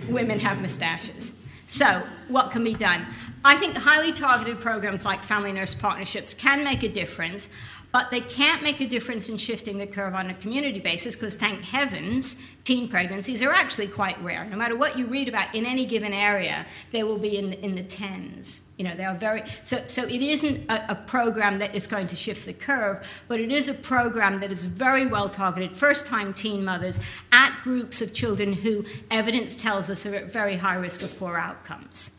women 0.09 0.39
have 0.39 0.61
mustaches. 0.61 1.33
So, 1.67 2.03
what 2.27 2.51
can 2.51 2.63
be 2.63 2.73
done? 2.73 3.05
I 3.45 3.55
think 3.55 3.77
highly 3.77 4.11
targeted 4.11 4.59
programs 4.59 5.05
like 5.05 5.23
Family 5.23 5.51
Nurse 5.51 5.73
Partnerships 5.75 6.33
can 6.33 6.63
make 6.63 6.81
a 6.83 6.89
difference 6.89 7.49
but 7.93 8.09
they 8.09 8.21
can't 8.21 8.63
make 8.63 8.81
a 8.81 8.87
difference 8.87 9.29
in 9.29 9.37
shifting 9.37 9.77
the 9.77 9.85
curve 9.85 10.15
on 10.15 10.31
a 10.31 10.33
community 10.33 10.79
basis 10.79 11.15
because, 11.15 11.35
thank 11.35 11.63
heavens, 11.63 12.35
teen 12.63 12.87
pregnancies 12.87 13.41
are 13.41 13.51
actually 13.51 13.87
quite 13.87 14.21
rare. 14.23 14.45
No 14.45 14.55
matter 14.55 14.75
what 14.75 14.97
you 14.97 15.05
read 15.05 15.27
about 15.27 15.53
in 15.53 15.65
any 15.65 15.85
given 15.85 16.13
area, 16.13 16.65
they 16.91 17.03
will 17.03 17.17
be 17.17 17.37
in 17.37 17.49
the, 17.49 17.59
in 17.63 17.75
the 17.75 17.83
tens. 17.83 18.61
You 18.77 18.85
know, 18.85 18.95
they 18.95 19.05
are 19.05 19.15
very 19.15 19.43
so. 19.63 19.83
So 19.85 20.03
it 20.03 20.21
isn't 20.21 20.71
a, 20.71 20.91
a 20.91 20.95
program 20.95 21.59
that 21.59 21.75
is 21.75 21.85
going 21.85 22.07
to 22.07 22.15
shift 22.15 22.45
the 22.45 22.53
curve, 22.53 23.05
but 23.27 23.39
it 23.39 23.51
is 23.51 23.67
a 23.67 23.73
program 23.73 24.39
that 24.39 24.51
is 24.51 24.63
very 24.63 25.05
well 25.05 25.29
targeted. 25.29 25.75
First-time 25.75 26.33
teen 26.33 26.65
mothers 26.65 26.99
at 27.31 27.55
groups 27.63 28.01
of 28.01 28.13
children 28.13 28.53
who 28.53 28.85
evidence 29.11 29.55
tells 29.55 29.89
us 29.89 30.05
are 30.05 30.15
at 30.15 30.31
very 30.31 30.55
high 30.55 30.75
risk 30.75 31.03
of 31.03 31.17
poor 31.19 31.35
outcomes. 31.35 32.11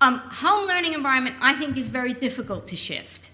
Um, 0.00 0.18
home 0.18 0.66
learning 0.66 0.92
environment, 0.92 1.36
I 1.40 1.54
think, 1.54 1.78
is 1.78 1.88
very 1.88 2.12
difficult 2.12 2.68
to 2.68 2.76
shift. 2.76 3.25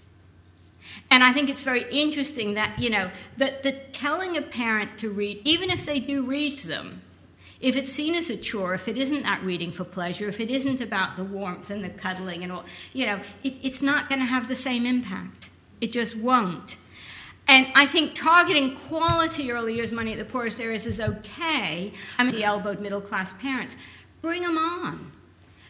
And 1.10 1.22
I 1.22 1.32
think 1.32 1.50
it's 1.50 1.62
very 1.62 1.84
interesting 1.90 2.54
that, 2.54 2.78
you 2.78 2.90
know, 2.90 3.10
that 3.36 3.62
the 3.62 3.72
telling 3.72 4.36
a 4.36 4.42
parent 4.42 4.98
to 4.98 5.10
read, 5.10 5.40
even 5.44 5.70
if 5.70 5.84
they 5.84 6.00
do 6.00 6.24
read 6.24 6.58
to 6.58 6.68
them, 6.68 7.02
if 7.60 7.76
it's 7.76 7.92
seen 7.92 8.14
as 8.14 8.28
a 8.28 8.36
chore, 8.36 8.74
if 8.74 8.88
it 8.88 8.98
isn't 8.98 9.22
that 9.22 9.42
reading 9.44 9.70
for 9.70 9.84
pleasure, 9.84 10.28
if 10.28 10.40
it 10.40 10.50
isn't 10.50 10.80
about 10.80 11.16
the 11.16 11.22
warmth 11.22 11.70
and 11.70 11.84
the 11.84 11.90
cuddling 11.90 12.42
and 12.42 12.50
all, 12.50 12.64
you 12.92 13.06
know, 13.06 13.20
it, 13.44 13.54
it's 13.62 13.80
not 13.80 14.08
going 14.08 14.18
to 14.18 14.26
have 14.26 14.48
the 14.48 14.56
same 14.56 14.84
impact. 14.84 15.48
It 15.80 15.92
just 15.92 16.16
won't. 16.16 16.76
And 17.46 17.68
I 17.74 17.86
think 17.86 18.14
targeting 18.14 18.76
quality 18.76 19.50
early 19.52 19.74
years 19.74 19.92
money 19.92 20.12
at 20.12 20.18
the 20.18 20.24
poorest 20.24 20.60
areas 20.60 20.86
is 20.86 21.00
okay. 21.00 21.92
I 22.18 22.24
mean, 22.24 22.34
the 22.34 22.44
elbowed 22.44 22.80
middle 22.80 23.00
class 23.00 23.32
parents, 23.32 23.76
bring 24.20 24.42
them 24.42 24.58
on 24.58 25.12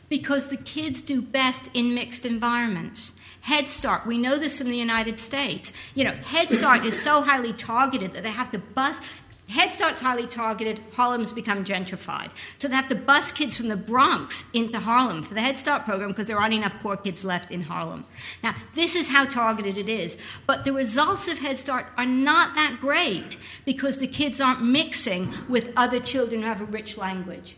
because 0.08 0.48
the 0.48 0.56
kids 0.56 1.00
do 1.00 1.22
best 1.22 1.70
in 1.72 1.94
mixed 1.94 2.26
environments. 2.26 3.14
Head 3.42 3.68
Start, 3.68 4.06
we 4.06 4.18
know 4.18 4.38
this 4.38 4.58
from 4.58 4.68
the 4.68 4.76
United 4.76 5.18
States. 5.18 5.72
You 5.94 6.04
know, 6.04 6.12
Head 6.12 6.50
Start 6.50 6.86
is 6.86 7.00
so 7.00 7.22
highly 7.22 7.52
targeted 7.52 8.12
that 8.14 8.22
they 8.22 8.30
have 8.30 8.52
to 8.52 8.58
bus. 8.58 9.00
Head 9.48 9.72
Start's 9.72 10.00
highly 10.00 10.28
targeted, 10.28 10.80
Harlem's 10.94 11.32
become 11.32 11.64
gentrified. 11.64 12.30
So 12.58 12.68
they 12.68 12.76
have 12.76 12.88
to 12.88 12.94
bus 12.94 13.32
kids 13.32 13.56
from 13.56 13.68
the 13.68 13.76
Bronx 13.76 14.44
into 14.54 14.78
Harlem 14.78 15.24
for 15.24 15.34
the 15.34 15.40
Head 15.40 15.58
Start 15.58 15.84
program 15.84 16.10
because 16.10 16.26
there 16.26 16.38
aren't 16.38 16.54
enough 16.54 16.78
poor 16.80 16.96
kids 16.96 17.24
left 17.24 17.50
in 17.50 17.62
Harlem. 17.62 18.04
Now, 18.44 18.54
this 18.74 18.94
is 18.94 19.08
how 19.08 19.24
targeted 19.24 19.76
it 19.76 19.88
is. 19.88 20.16
But 20.46 20.64
the 20.64 20.72
results 20.72 21.26
of 21.26 21.38
Head 21.38 21.58
Start 21.58 21.86
are 21.98 22.06
not 22.06 22.54
that 22.54 22.78
great 22.80 23.36
because 23.64 23.98
the 23.98 24.06
kids 24.06 24.40
aren't 24.40 24.62
mixing 24.62 25.34
with 25.48 25.72
other 25.76 25.98
children 25.98 26.42
who 26.42 26.48
have 26.48 26.60
a 26.60 26.66
rich 26.66 26.96
language. 26.96 27.56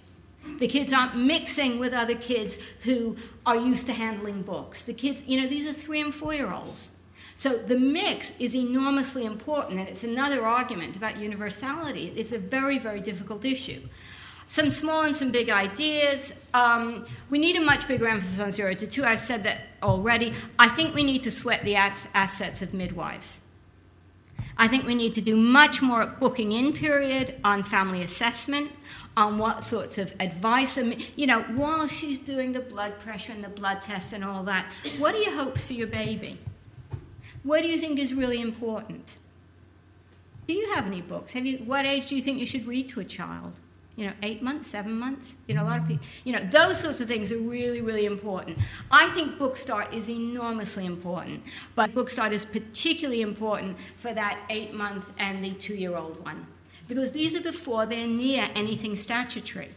The 0.59 0.69
kids 0.69 0.93
aren't 0.93 1.17
mixing 1.17 1.79
with 1.79 1.93
other 1.93 2.15
kids 2.15 2.59
who 2.81 3.17
are 3.45 3.57
used 3.57 3.87
to 3.87 3.93
handling 3.93 4.43
books. 4.43 4.85
The 4.85 4.95
kids, 4.95 5.23
you 5.27 5.41
know, 5.41 5.49
these 5.49 5.67
are 5.67 5.73
three 5.73 6.01
and 6.01 6.15
four 6.15 6.35
year 6.35 6.53
olds. 6.53 6.91
So 7.37 7.57
the 7.57 7.77
mix 7.77 8.33
is 8.39 8.55
enormously 8.55 9.25
important, 9.25 9.81
and 9.81 9.89
it's 9.89 10.05
another 10.05 10.47
argument 10.47 10.97
about 10.97 11.19
universality. 11.19 12.13
It's 12.15 12.33
a 12.33 12.39
very, 12.39 12.79
very 12.79 13.01
difficult 13.01 13.45
issue. 13.45 13.81
Some 14.47 14.71
small 14.71 15.03
and 15.03 15.17
some 15.17 15.33
big 15.33 15.51
ideas. 15.51 16.35
Um, 16.53 17.07
we 17.31 17.39
need 17.39 17.57
a 17.57 17.61
much 17.61 17.89
bigger 17.89 18.07
emphasis 18.07 18.39
on 18.39 18.53
zero 18.53 18.75
to 18.75 18.87
two. 18.87 19.05
I've 19.05 19.21
said 19.21 19.43
that 19.45 19.63
already. 19.83 20.35
I 20.59 20.69
think 20.69 20.95
we 20.95 21.03
need 21.03 21.23
to 21.25 21.31
sweat 21.31 21.65
the 21.65 21.75
assets 21.75 22.63
of 22.63 22.73
midwives. 22.73 23.41
I 24.57 24.69
think 24.69 24.87
we 24.87 24.95
need 24.95 25.15
to 25.17 25.21
do 25.21 25.37
much 25.37 25.83
more 25.83 26.07
booking 26.07 26.53
in 26.53 26.73
period 26.73 27.35
on 27.43 27.63
family 27.63 28.03
assessment, 28.03 28.71
on 29.17 29.39
what 29.39 29.65
sorts 29.65 29.99
of 29.99 30.15
advice, 30.21 30.77
you 31.17 31.27
know, 31.27 31.43
while 31.43 31.87
she's 31.87 32.19
doing 32.19 32.53
the 32.53 32.61
blood 32.61 32.99
pressure 32.99 33.33
and 33.33 33.43
the 33.43 33.49
blood 33.49 33.83
test 33.83 34.13
and 34.13 34.25
all 34.25 34.43
that, 34.45 34.67
what 34.99 35.15
are 35.15 35.19
your 35.19 35.35
hopes 35.35 35.65
for 35.65 35.73
your 35.73 35.87
baby? 35.87 36.39
What 37.43 37.63
do 37.63 37.69
you 37.69 37.79
think 37.79 37.99
is 37.99 38.15
really 38.15 38.41
important? 38.41 39.17
Do 40.47 40.53
you 40.53 40.73
have 40.73 40.87
any 40.87 41.01
books? 41.01 41.33
Have 41.33 41.47
you, 41.47 41.59
what 41.59 41.87
age 41.87 42.09
do 42.09 42.17
you 42.17 42.23
think 42.23 42.39
you 42.39 42.47
should 42.47 42.67
read 42.67 42.89
to 42.91 43.01
a 43.01 43.05
child? 43.05 43.55
You 43.97 44.07
know, 44.07 44.13
eight 44.23 44.43
months, 44.43 44.67
seven 44.69 44.99
months? 44.99 45.37
You 45.47 45.55
know, 45.55 45.63
a 45.63 45.67
lot 45.67 45.79
of 45.79 45.87
people, 45.87 46.05
you 46.25 46.33
know, 46.33 46.41
those 46.41 46.81
sorts 46.81 47.01
of 47.01 47.07
things 47.07 47.31
are 47.31 47.39
really, 47.39 47.81
really 47.81 48.07
important. 48.07 48.59
I 48.91 49.09
think 49.11 49.39
Bookstart 49.39 49.93
is 49.93 50.09
enormously 50.09 50.85
important, 50.85 51.43
but 51.77 51.95
Bookstart 51.95 52.33
is 52.33 52.45
particularly 52.45 53.23
important 53.23 53.77
for 53.97 54.13
that 54.13 54.41
eight 54.51 54.75
month 54.75 55.13
and 55.19 55.45
the 55.45 55.51
two 55.53 55.75
year 55.75 55.97
old 55.97 56.25
one, 56.25 56.47
because 56.89 57.13
these 57.13 57.37
are 57.37 57.41
before 57.41 57.87
they're 57.87 58.09
near 58.09 58.51
anything 58.57 58.97
statutory. 58.97 59.71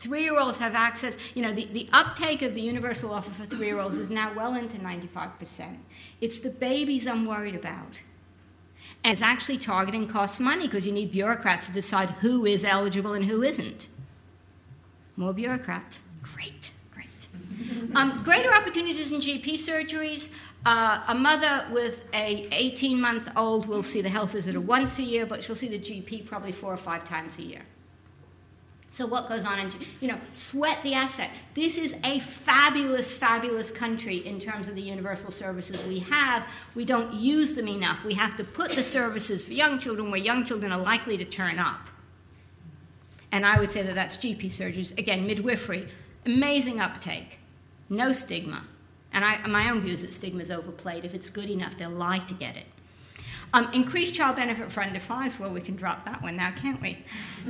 Three 0.00 0.22
year 0.22 0.40
olds 0.40 0.56
have 0.56 0.74
access, 0.74 1.18
you 1.34 1.42
know, 1.42 1.52
the, 1.52 1.66
the 1.66 1.86
uptake 1.92 2.40
of 2.40 2.54
the 2.54 2.62
universal 2.62 3.12
offer 3.12 3.30
for 3.30 3.44
three 3.44 3.66
year 3.66 3.80
olds 3.80 3.98
is 3.98 4.08
now 4.08 4.32
well 4.34 4.54
into 4.54 4.78
95%. 4.78 5.76
It's 6.22 6.40
the 6.40 6.48
babies 6.48 7.06
I'm 7.06 7.26
worried 7.26 7.54
about. 7.54 8.00
And 9.02 9.12
it's 9.12 9.22
actually 9.22 9.58
targeting 9.58 10.06
costs 10.06 10.40
money 10.40 10.66
because 10.66 10.86
you 10.86 10.92
need 10.92 11.10
bureaucrats 11.12 11.66
to 11.66 11.72
decide 11.72 12.10
who 12.20 12.44
is 12.44 12.64
eligible 12.64 13.14
and 13.14 13.24
who 13.24 13.42
isn't. 13.42 13.88
More 15.16 15.32
bureaucrats. 15.32 16.02
Great, 16.22 16.70
great. 16.92 17.28
Um, 17.94 18.22
greater 18.22 18.54
opportunities 18.54 19.10
in 19.10 19.20
GP 19.20 19.54
surgeries. 19.54 20.34
Uh, 20.66 21.02
a 21.08 21.14
mother 21.14 21.66
with 21.72 22.02
a 22.12 22.46
18 22.52 23.00
month 23.00 23.28
old 23.36 23.66
will 23.66 23.82
see 23.82 24.02
the 24.02 24.10
health 24.10 24.32
visitor 24.32 24.60
once 24.60 24.98
a 24.98 25.02
year, 25.02 25.24
but 25.24 25.42
she'll 25.42 25.56
see 25.56 25.68
the 25.68 25.78
GP 25.78 26.26
probably 26.26 26.52
four 26.52 26.72
or 26.72 26.76
five 26.76 27.04
times 27.04 27.38
a 27.38 27.42
year. 27.42 27.62
So 28.92 29.06
what 29.06 29.28
goes 29.28 29.44
on 29.44 29.60
in, 29.60 29.72
you 30.00 30.08
know, 30.08 30.18
sweat 30.32 30.82
the 30.82 30.94
asset. 30.94 31.30
This 31.54 31.78
is 31.78 31.94
a 32.02 32.18
fabulous, 32.18 33.12
fabulous 33.12 33.70
country 33.70 34.16
in 34.16 34.40
terms 34.40 34.66
of 34.66 34.74
the 34.74 34.82
universal 34.82 35.30
services 35.30 35.82
we 35.84 36.00
have. 36.00 36.44
We 36.74 36.84
don't 36.84 37.14
use 37.14 37.52
them 37.52 37.68
enough. 37.68 38.02
We 38.04 38.14
have 38.14 38.36
to 38.38 38.44
put 38.44 38.72
the 38.72 38.82
services 38.82 39.44
for 39.44 39.52
young 39.52 39.78
children 39.78 40.10
where 40.10 40.20
young 40.20 40.44
children 40.44 40.72
are 40.72 40.80
likely 40.80 41.16
to 41.18 41.24
turn 41.24 41.60
up. 41.60 41.88
And 43.30 43.46
I 43.46 43.60
would 43.60 43.70
say 43.70 43.82
that 43.82 43.94
that's 43.94 44.16
GP 44.16 44.46
surgeries. 44.46 44.98
Again, 44.98 45.24
midwifery, 45.24 45.88
amazing 46.26 46.80
uptake, 46.80 47.38
no 47.88 48.10
stigma. 48.10 48.64
And 49.12 49.24
I, 49.24 49.46
my 49.46 49.70
own 49.70 49.82
view 49.82 49.92
is 49.92 50.02
that 50.02 50.12
stigma 50.12 50.42
is 50.42 50.50
overplayed. 50.50 51.04
If 51.04 51.14
it's 51.14 51.30
good 51.30 51.48
enough, 51.48 51.76
they'll 51.76 51.90
lie 51.90 52.18
to 52.18 52.34
get 52.34 52.56
it. 52.56 52.66
Um, 53.52 53.68
increased 53.72 54.14
child 54.14 54.36
benefit 54.36 54.70
for 54.70 54.80
under 54.80 55.00
fives, 55.00 55.40
well, 55.40 55.50
we 55.50 55.60
can 55.60 55.74
drop 55.74 56.04
that 56.04 56.22
one 56.22 56.36
now, 56.36 56.52
can't 56.52 56.80
we? 56.80 56.98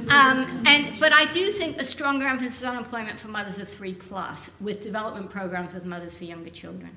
Um, 0.09 0.63
and, 0.67 0.99
but 0.99 1.13
I 1.13 1.31
do 1.33 1.51
think 1.51 1.79
a 1.79 1.85
stronger 1.85 2.27
emphasis 2.27 2.65
on 2.65 2.77
employment 2.77 3.19
for 3.19 3.29
mothers 3.29 3.59
of 3.59 3.69
three 3.69 3.93
plus 3.93 4.51
with 4.61 4.83
development 4.83 5.31
programs 5.31 5.75
with 5.75 5.85
mothers 5.85 6.15
for 6.15 6.25
younger 6.25 6.49
children. 6.51 6.91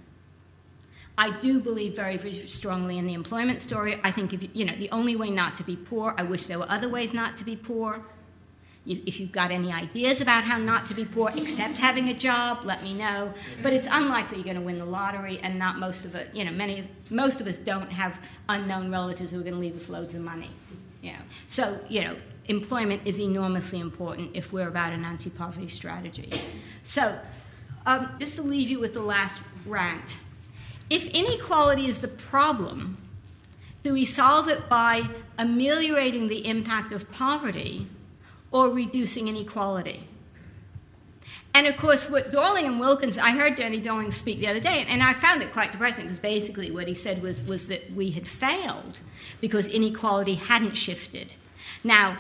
I 1.18 1.30
do 1.40 1.60
believe 1.60 1.96
very, 1.96 2.18
very 2.18 2.48
strongly 2.48 2.98
in 2.98 3.06
the 3.06 3.14
employment 3.14 3.62
story. 3.62 4.00
I 4.04 4.12
think 4.12 4.34
if 4.34 4.42
you, 4.42 4.50
you 4.54 4.66
know 4.66 4.74
the 4.76 4.90
only 4.92 5.16
way 5.16 5.30
not 5.30 5.58
to 5.58 5.64
be 5.64 5.76
poor. 5.76 6.16
I 6.18 6.24
wish 6.24 6.46
there 6.46 6.58
were 6.58 6.70
other 6.70 6.90
ways 6.90 7.14
not 7.14 7.38
to 7.38 7.44
be 7.44 7.56
poor. 7.56 8.02
If 8.86 9.20
you've 9.20 9.32
got 9.32 9.50
any 9.50 9.72
ideas 9.72 10.20
about 10.20 10.44
how 10.44 10.58
not 10.58 10.86
to 10.88 10.94
be 10.94 11.06
poor, 11.06 11.32
except 11.38 11.78
having 11.78 12.10
a 12.10 12.14
job, 12.14 12.66
let 12.66 12.84
me 12.84 12.94
know. 12.94 13.34
But 13.62 13.72
it's 13.72 13.88
unlikely 13.90 14.38
you're 14.38 14.44
going 14.44 14.58
to 14.58 14.62
win 14.62 14.78
the 14.78 14.86
lottery, 14.86 15.40
and 15.42 15.58
not 15.58 15.80
most 15.80 16.04
of 16.04 16.16
it. 16.16 16.30
You 16.34 16.44
know, 16.44 16.52
many 16.52 16.90
most 17.10 17.40
of 17.40 17.48
us 17.48 17.56
don't 17.56 17.90
have 17.90 18.14
unknown 18.50 18.92
relatives 18.92 19.32
who 19.32 19.40
are 19.40 19.44
going 19.44 19.54
to 19.54 19.60
leave 19.60 19.76
us 19.76 19.88
loads 19.88 20.14
of 20.16 20.22
money. 20.22 20.50
You 21.02 21.14
know, 21.14 21.20
so 21.48 21.80
you 21.88 22.04
know, 22.04 22.16
employment 22.48 23.04
is 23.06 23.20
enormously 23.20 23.80
important 23.80 24.32
if 24.34 24.52
we're 24.52 24.68
about 24.68 24.92
an 24.92 25.06
anti-poverty 25.06 25.70
strategy. 25.70 26.30
So, 26.84 27.18
um, 27.86 28.10
just 28.20 28.36
to 28.36 28.42
leave 28.42 28.70
you 28.70 28.82
with 28.82 28.94
the 28.94 29.02
last 29.02 29.42
rant, 29.66 30.18
if 30.90 31.08
inequality 31.08 31.88
is 31.88 32.00
the 32.00 32.10
problem, 32.10 32.98
do 33.84 33.94
we 33.94 34.04
solve 34.06 34.48
it 34.50 34.68
by 34.68 35.04
ameliorating 35.38 36.28
the 36.28 36.46
impact 36.46 36.92
of 36.92 37.12
poverty? 37.12 37.88
Or 38.54 38.70
reducing 38.70 39.28
inequality. 39.28 40.08
And 41.56 41.68
of 41.68 41.76
course, 41.76 42.10
what 42.10 42.32
Dorling 42.32 42.66
and 42.66 42.80
Wilkins, 42.80 43.18
I 43.18 43.32
heard 43.32 43.56
Danny 43.56 43.82
Dorling 43.82 44.14
speak 44.14 44.40
the 44.40 44.48
other 44.48 44.60
day, 44.60 44.86
and 44.88 45.04
I 45.04 45.14
found 45.14 45.42
it 45.42 45.52
quite 45.52 45.72
depressing 45.72 46.06
because 46.06 46.20
basically 46.20 46.72
what 46.72 46.88
he 46.88 46.94
said 46.94 47.22
was, 47.22 47.44
was 47.44 47.68
that 47.68 47.92
we 47.92 48.12
had 48.12 48.28
failed 48.28 49.02
because 49.42 49.68
inequality 49.68 50.36
hadn't 50.36 50.76
shifted. 50.76 51.36
Now, 51.84 52.18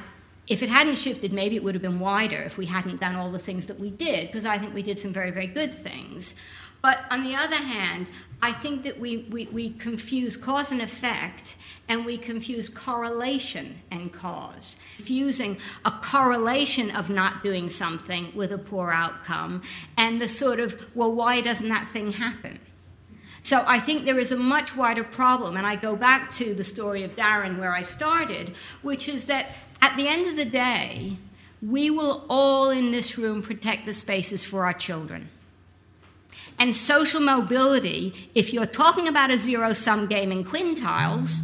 if 0.47 0.61
it 0.61 0.69
hadn't 0.69 0.97
shifted, 0.97 1.31
maybe 1.31 1.55
it 1.55 1.63
would 1.63 1.73
have 1.73 1.81
been 1.81 1.99
wider 1.99 2.41
if 2.41 2.57
we 2.57 2.65
hadn't 2.65 2.99
done 2.99 3.15
all 3.15 3.31
the 3.31 3.39
things 3.39 3.67
that 3.67 3.79
we 3.79 3.89
did, 3.89 4.27
because 4.27 4.45
I 4.45 4.57
think 4.57 4.73
we 4.73 4.83
did 4.83 4.99
some 4.99 5.13
very, 5.13 5.31
very 5.31 5.47
good 5.47 5.73
things. 5.73 6.35
But 6.83 7.05
on 7.09 7.23
the 7.23 7.33
other 7.33 7.55
hand, 7.55 8.09
I 8.41 8.51
think 8.51 8.83
that 8.83 8.99
we, 8.99 9.25
we, 9.29 9.45
we 9.45 9.69
confuse 9.69 10.35
cause 10.35 10.69
and 10.69 10.81
effect 10.81 11.55
and 11.87 12.05
we 12.05 12.17
confuse 12.17 12.67
correlation 12.67 13.79
and 13.89 14.11
cause. 14.11 14.75
Confusing 14.97 15.57
a 15.85 15.91
correlation 15.91 16.91
of 16.91 17.09
not 17.09 17.41
doing 17.41 17.69
something 17.69 18.33
with 18.35 18.51
a 18.51 18.57
poor 18.57 18.91
outcome 18.91 19.61
and 19.95 20.21
the 20.21 20.27
sort 20.27 20.59
of, 20.59 20.85
well, 20.93 21.11
why 21.11 21.39
doesn't 21.39 21.69
that 21.69 21.87
thing 21.87 22.11
happen? 22.11 22.59
So 23.43 23.63
I 23.65 23.79
think 23.79 24.03
there 24.03 24.19
is 24.19 24.33
a 24.33 24.37
much 24.37 24.75
wider 24.75 25.03
problem, 25.05 25.55
and 25.57 25.65
I 25.65 25.75
go 25.77 25.95
back 25.95 26.31
to 26.33 26.53
the 26.53 26.63
story 26.63 27.03
of 27.03 27.15
Darren 27.15 27.59
where 27.59 27.73
I 27.73 27.81
started, 27.81 28.55
which 28.81 29.07
is 29.07 29.25
that 29.25 29.51
at 29.81 29.95
the 29.95 30.07
end 30.07 30.27
of 30.27 30.35
the 30.35 30.45
day, 30.45 31.17
we 31.61 31.89
will 31.89 32.25
all 32.29 32.69
in 32.69 32.91
this 32.91 33.17
room 33.17 33.41
protect 33.41 33.85
the 33.85 33.93
spaces 33.93 34.43
for 34.43 34.65
our 34.65 34.73
children. 34.73 35.29
And 36.59 36.75
social 36.75 37.19
mobility, 37.19 38.29
if 38.35 38.53
you're 38.53 38.65
talking 38.65 39.07
about 39.07 39.31
a 39.31 39.37
zero 39.37 39.73
sum 39.73 40.07
game 40.07 40.31
in 40.31 40.43
quintiles, 40.43 41.41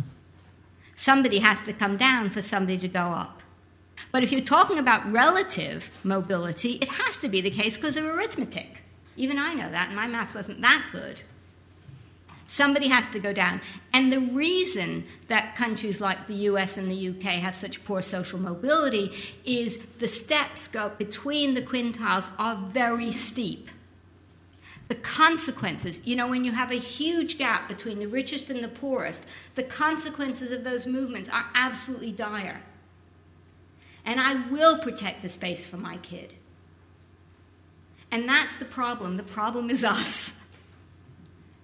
somebody 0.95 1.39
has 1.39 1.61
to 1.61 1.73
come 1.73 1.97
down 1.97 2.29
for 2.29 2.41
somebody 2.41 2.77
to 2.77 2.87
go 2.87 3.01
up. 3.01 3.41
But 4.11 4.23
if 4.23 4.31
you're 4.31 4.41
talking 4.41 4.79
about 4.79 5.09
relative 5.11 5.91
mobility, 6.03 6.73
it 6.81 6.89
has 6.89 7.17
to 7.17 7.29
be 7.29 7.41
the 7.41 7.49
case 7.49 7.77
because 7.77 7.97
of 7.97 8.05
arithmetic. 8.05 8.81
Even 9.15 9.37
I 9.37 9.53
know 9.53 9.69
that, 9.69 9.87
and 9.87 9.95
my 9.95 10.07
maths 10.07 10.33
wasn't 10.33 10.61
that 10.61 10.85
good. 10.91 11.21
Somebody 12.45 12.87
has 12.87 13.05
to 13.07 13.19
go 13.19 13.31
down. 13.31 13.61
And 13.93 14.11
the 14.11 14.19
reason 14.19 15.03
that 15.27 15.55
countries 15.55 16.01
like 16.01 16.25
the 16.25 16.33
US 16.33 16.77
and 16.77 16.89
the 16.89 17.09
UK 17.09 17.33
have 17.33 17.53
such 17.53 17.83
poor 17.85 18.01
social 18.01 18.39
mobility 18.39 19.11
is 19.45 19.77
the 19.99 20.07
steps 20.07 20.67
go 20.67 20.89
between 20.97 21.53
the 21.53 21.61
quintiles 21.61 22.29
are 22.39 22.55
very 22.55 23.11
steep 23.11 23.69
the 24.89 24.95
consequences, 24.95 26.05
you 26.05 26.15
know, 26.15 26.27
when 26.27 26.43
you 26.43 26.51
have 26.51 26.71
a 26.71 26.75
huge 26.75 27.37
gap 27.37 27.67
between 27.67 27.99
the 27.99 28.07
richest 28.07 28.49
and 28.49 28.63
the 28.63 28.67
poorest, 28.67 29.25
the 29.53 29.63
consequences 29.63 30.49
of 30.51 30.63
those 30.63 30.87
movements 30.87 31.29
are 31.29 31.45
absolutely 31.53 32.11
dire. 32.11 32.63
And 34.03 34.19
I 34.19 34.47
will 34.49 34.79
protect 34.79 35.21
the 35.21 35.29
space 35.29 35.63
for 35.63 35.77
my 35.77 35.97
kid. 35.97 36.33
And 38.09 38.27
that's 38.27 38.57
the 38.57 38.65
problem. 38.65 39.17
The 39.17 39.23
problem 39.23 39.69
is 39.69 39.83
us. 39.83 40.35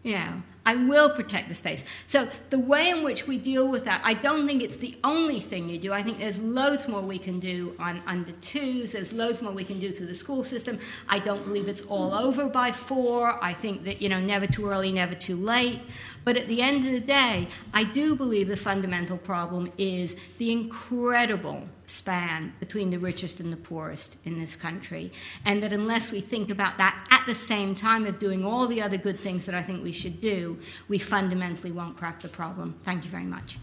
Know, 0.05 0.43
I 0.65 0.75
will 0.75 1.09
protect 1.09 1.47
the 1.47 1.55
space. 1.55 1.83
So, 2.07 2.27
the 2.49 2.57
way 2.57 2.89
in 2.89 3.03
which 3.03 3.27
we 3.27 3.37
deal 3.37 3.67
with 3.67 3.85
that, 3.85 4.01
I 4.03 4.15
don't 4.15 4.47
think 4.47 4.63
it's 4.63 4.77
the 4.77 4.97
only 5.03 5.39
thing 5.39 5.69
you 5.69 5.77
do. 5.77 5.93
I 5.93 6.01
think 6.01 6.17
there's 6.17 6.39
loads 6.39 6.87
more 6.87 7.01
we 7.01 7.19
can 7.19 7.39
do 7.39 7.75
on 7.77 8.01
under 8.07 8.31
twos, 8.33 8.93
there's 8.93 9.13
loads 9.13 9.41
more 9.41 9.51
we 9.51 9.63
can 9.63 9.79
do 9.79 9.91
through 9.91 10.07
the 10.07 10.15
school 10.15 10.43
system. 10.43 10.79
I 11.07 11.19
don't 11.19 11.45
believe 11.45 11.67
it's 11.67 11.81
all 11.81 12.13
over 12.13 12.47
by 12.47 12.71
four. 12.71 13.43
I 13.43 13.53
think 13.53 13.83
that, 13.83 14.01
you 14.01 14.09
know, 14.09 14.19
never 14.19 14.47
too 14.47 14.67
early, 14.67 14.91
never 14.91 15.13
too 15.13 15.35
late. 15.35 15.81
But 16.23 16.37
at 16.37 16.47
the 16.47 16.61
end 16.61 16.85
of 16.85 16.91
the 16.91 16.99
day, 16.99 17.47
I 17.73 17.83
do 17.83 18.15
believe 18.15 18.47
the 18.47 18.57
fundamental 18.57 19.17
problem 19.17 19.71
is 19.77 20.15
the 20.39 20.51
incredible 20.51 21.67
span 21.85 22.53
between 22.59 22.89
the 22.89 22.97
richest 22.97 23.39
and 23.39 23.51
the 23.51 23.57
poorest 23.57 24.17
in 24.23 24.39
this 24.39 24.55
country. 24.55 25.11
And 25.45 25.61
that 25.63 25.73
unless 25.73 26.11
we 26.11 26.21
think 26.21 26.49
about 26.49 26.77
that 26.77 27.07
at 27.09 27.25
the 27.25 27.35
same 27.35 27.75
time 27.75 28.05
of 28.05 28.19
doing 28.19 28.45
all 28.45 28.67
the 28.67 28.81
other 28.81 28.97
good 28.97 29.19
things 29.19 29.45
that 29.45 29.55
I 29.55 29.61
think 29.61 29.83
we 29.83 29.91
should 29.91 30.21
do, 30.21 30.59
we 30.87 30.97
fundamentally 30.97 31.71
won't 31.71 31.97
crack 31.97 32.21
the 32.21 32.27
problem. 32.27 32.75
Thank 32.83 33.03
you 33.03 33.09
very 33.09 33.25
much. 33.25 33.57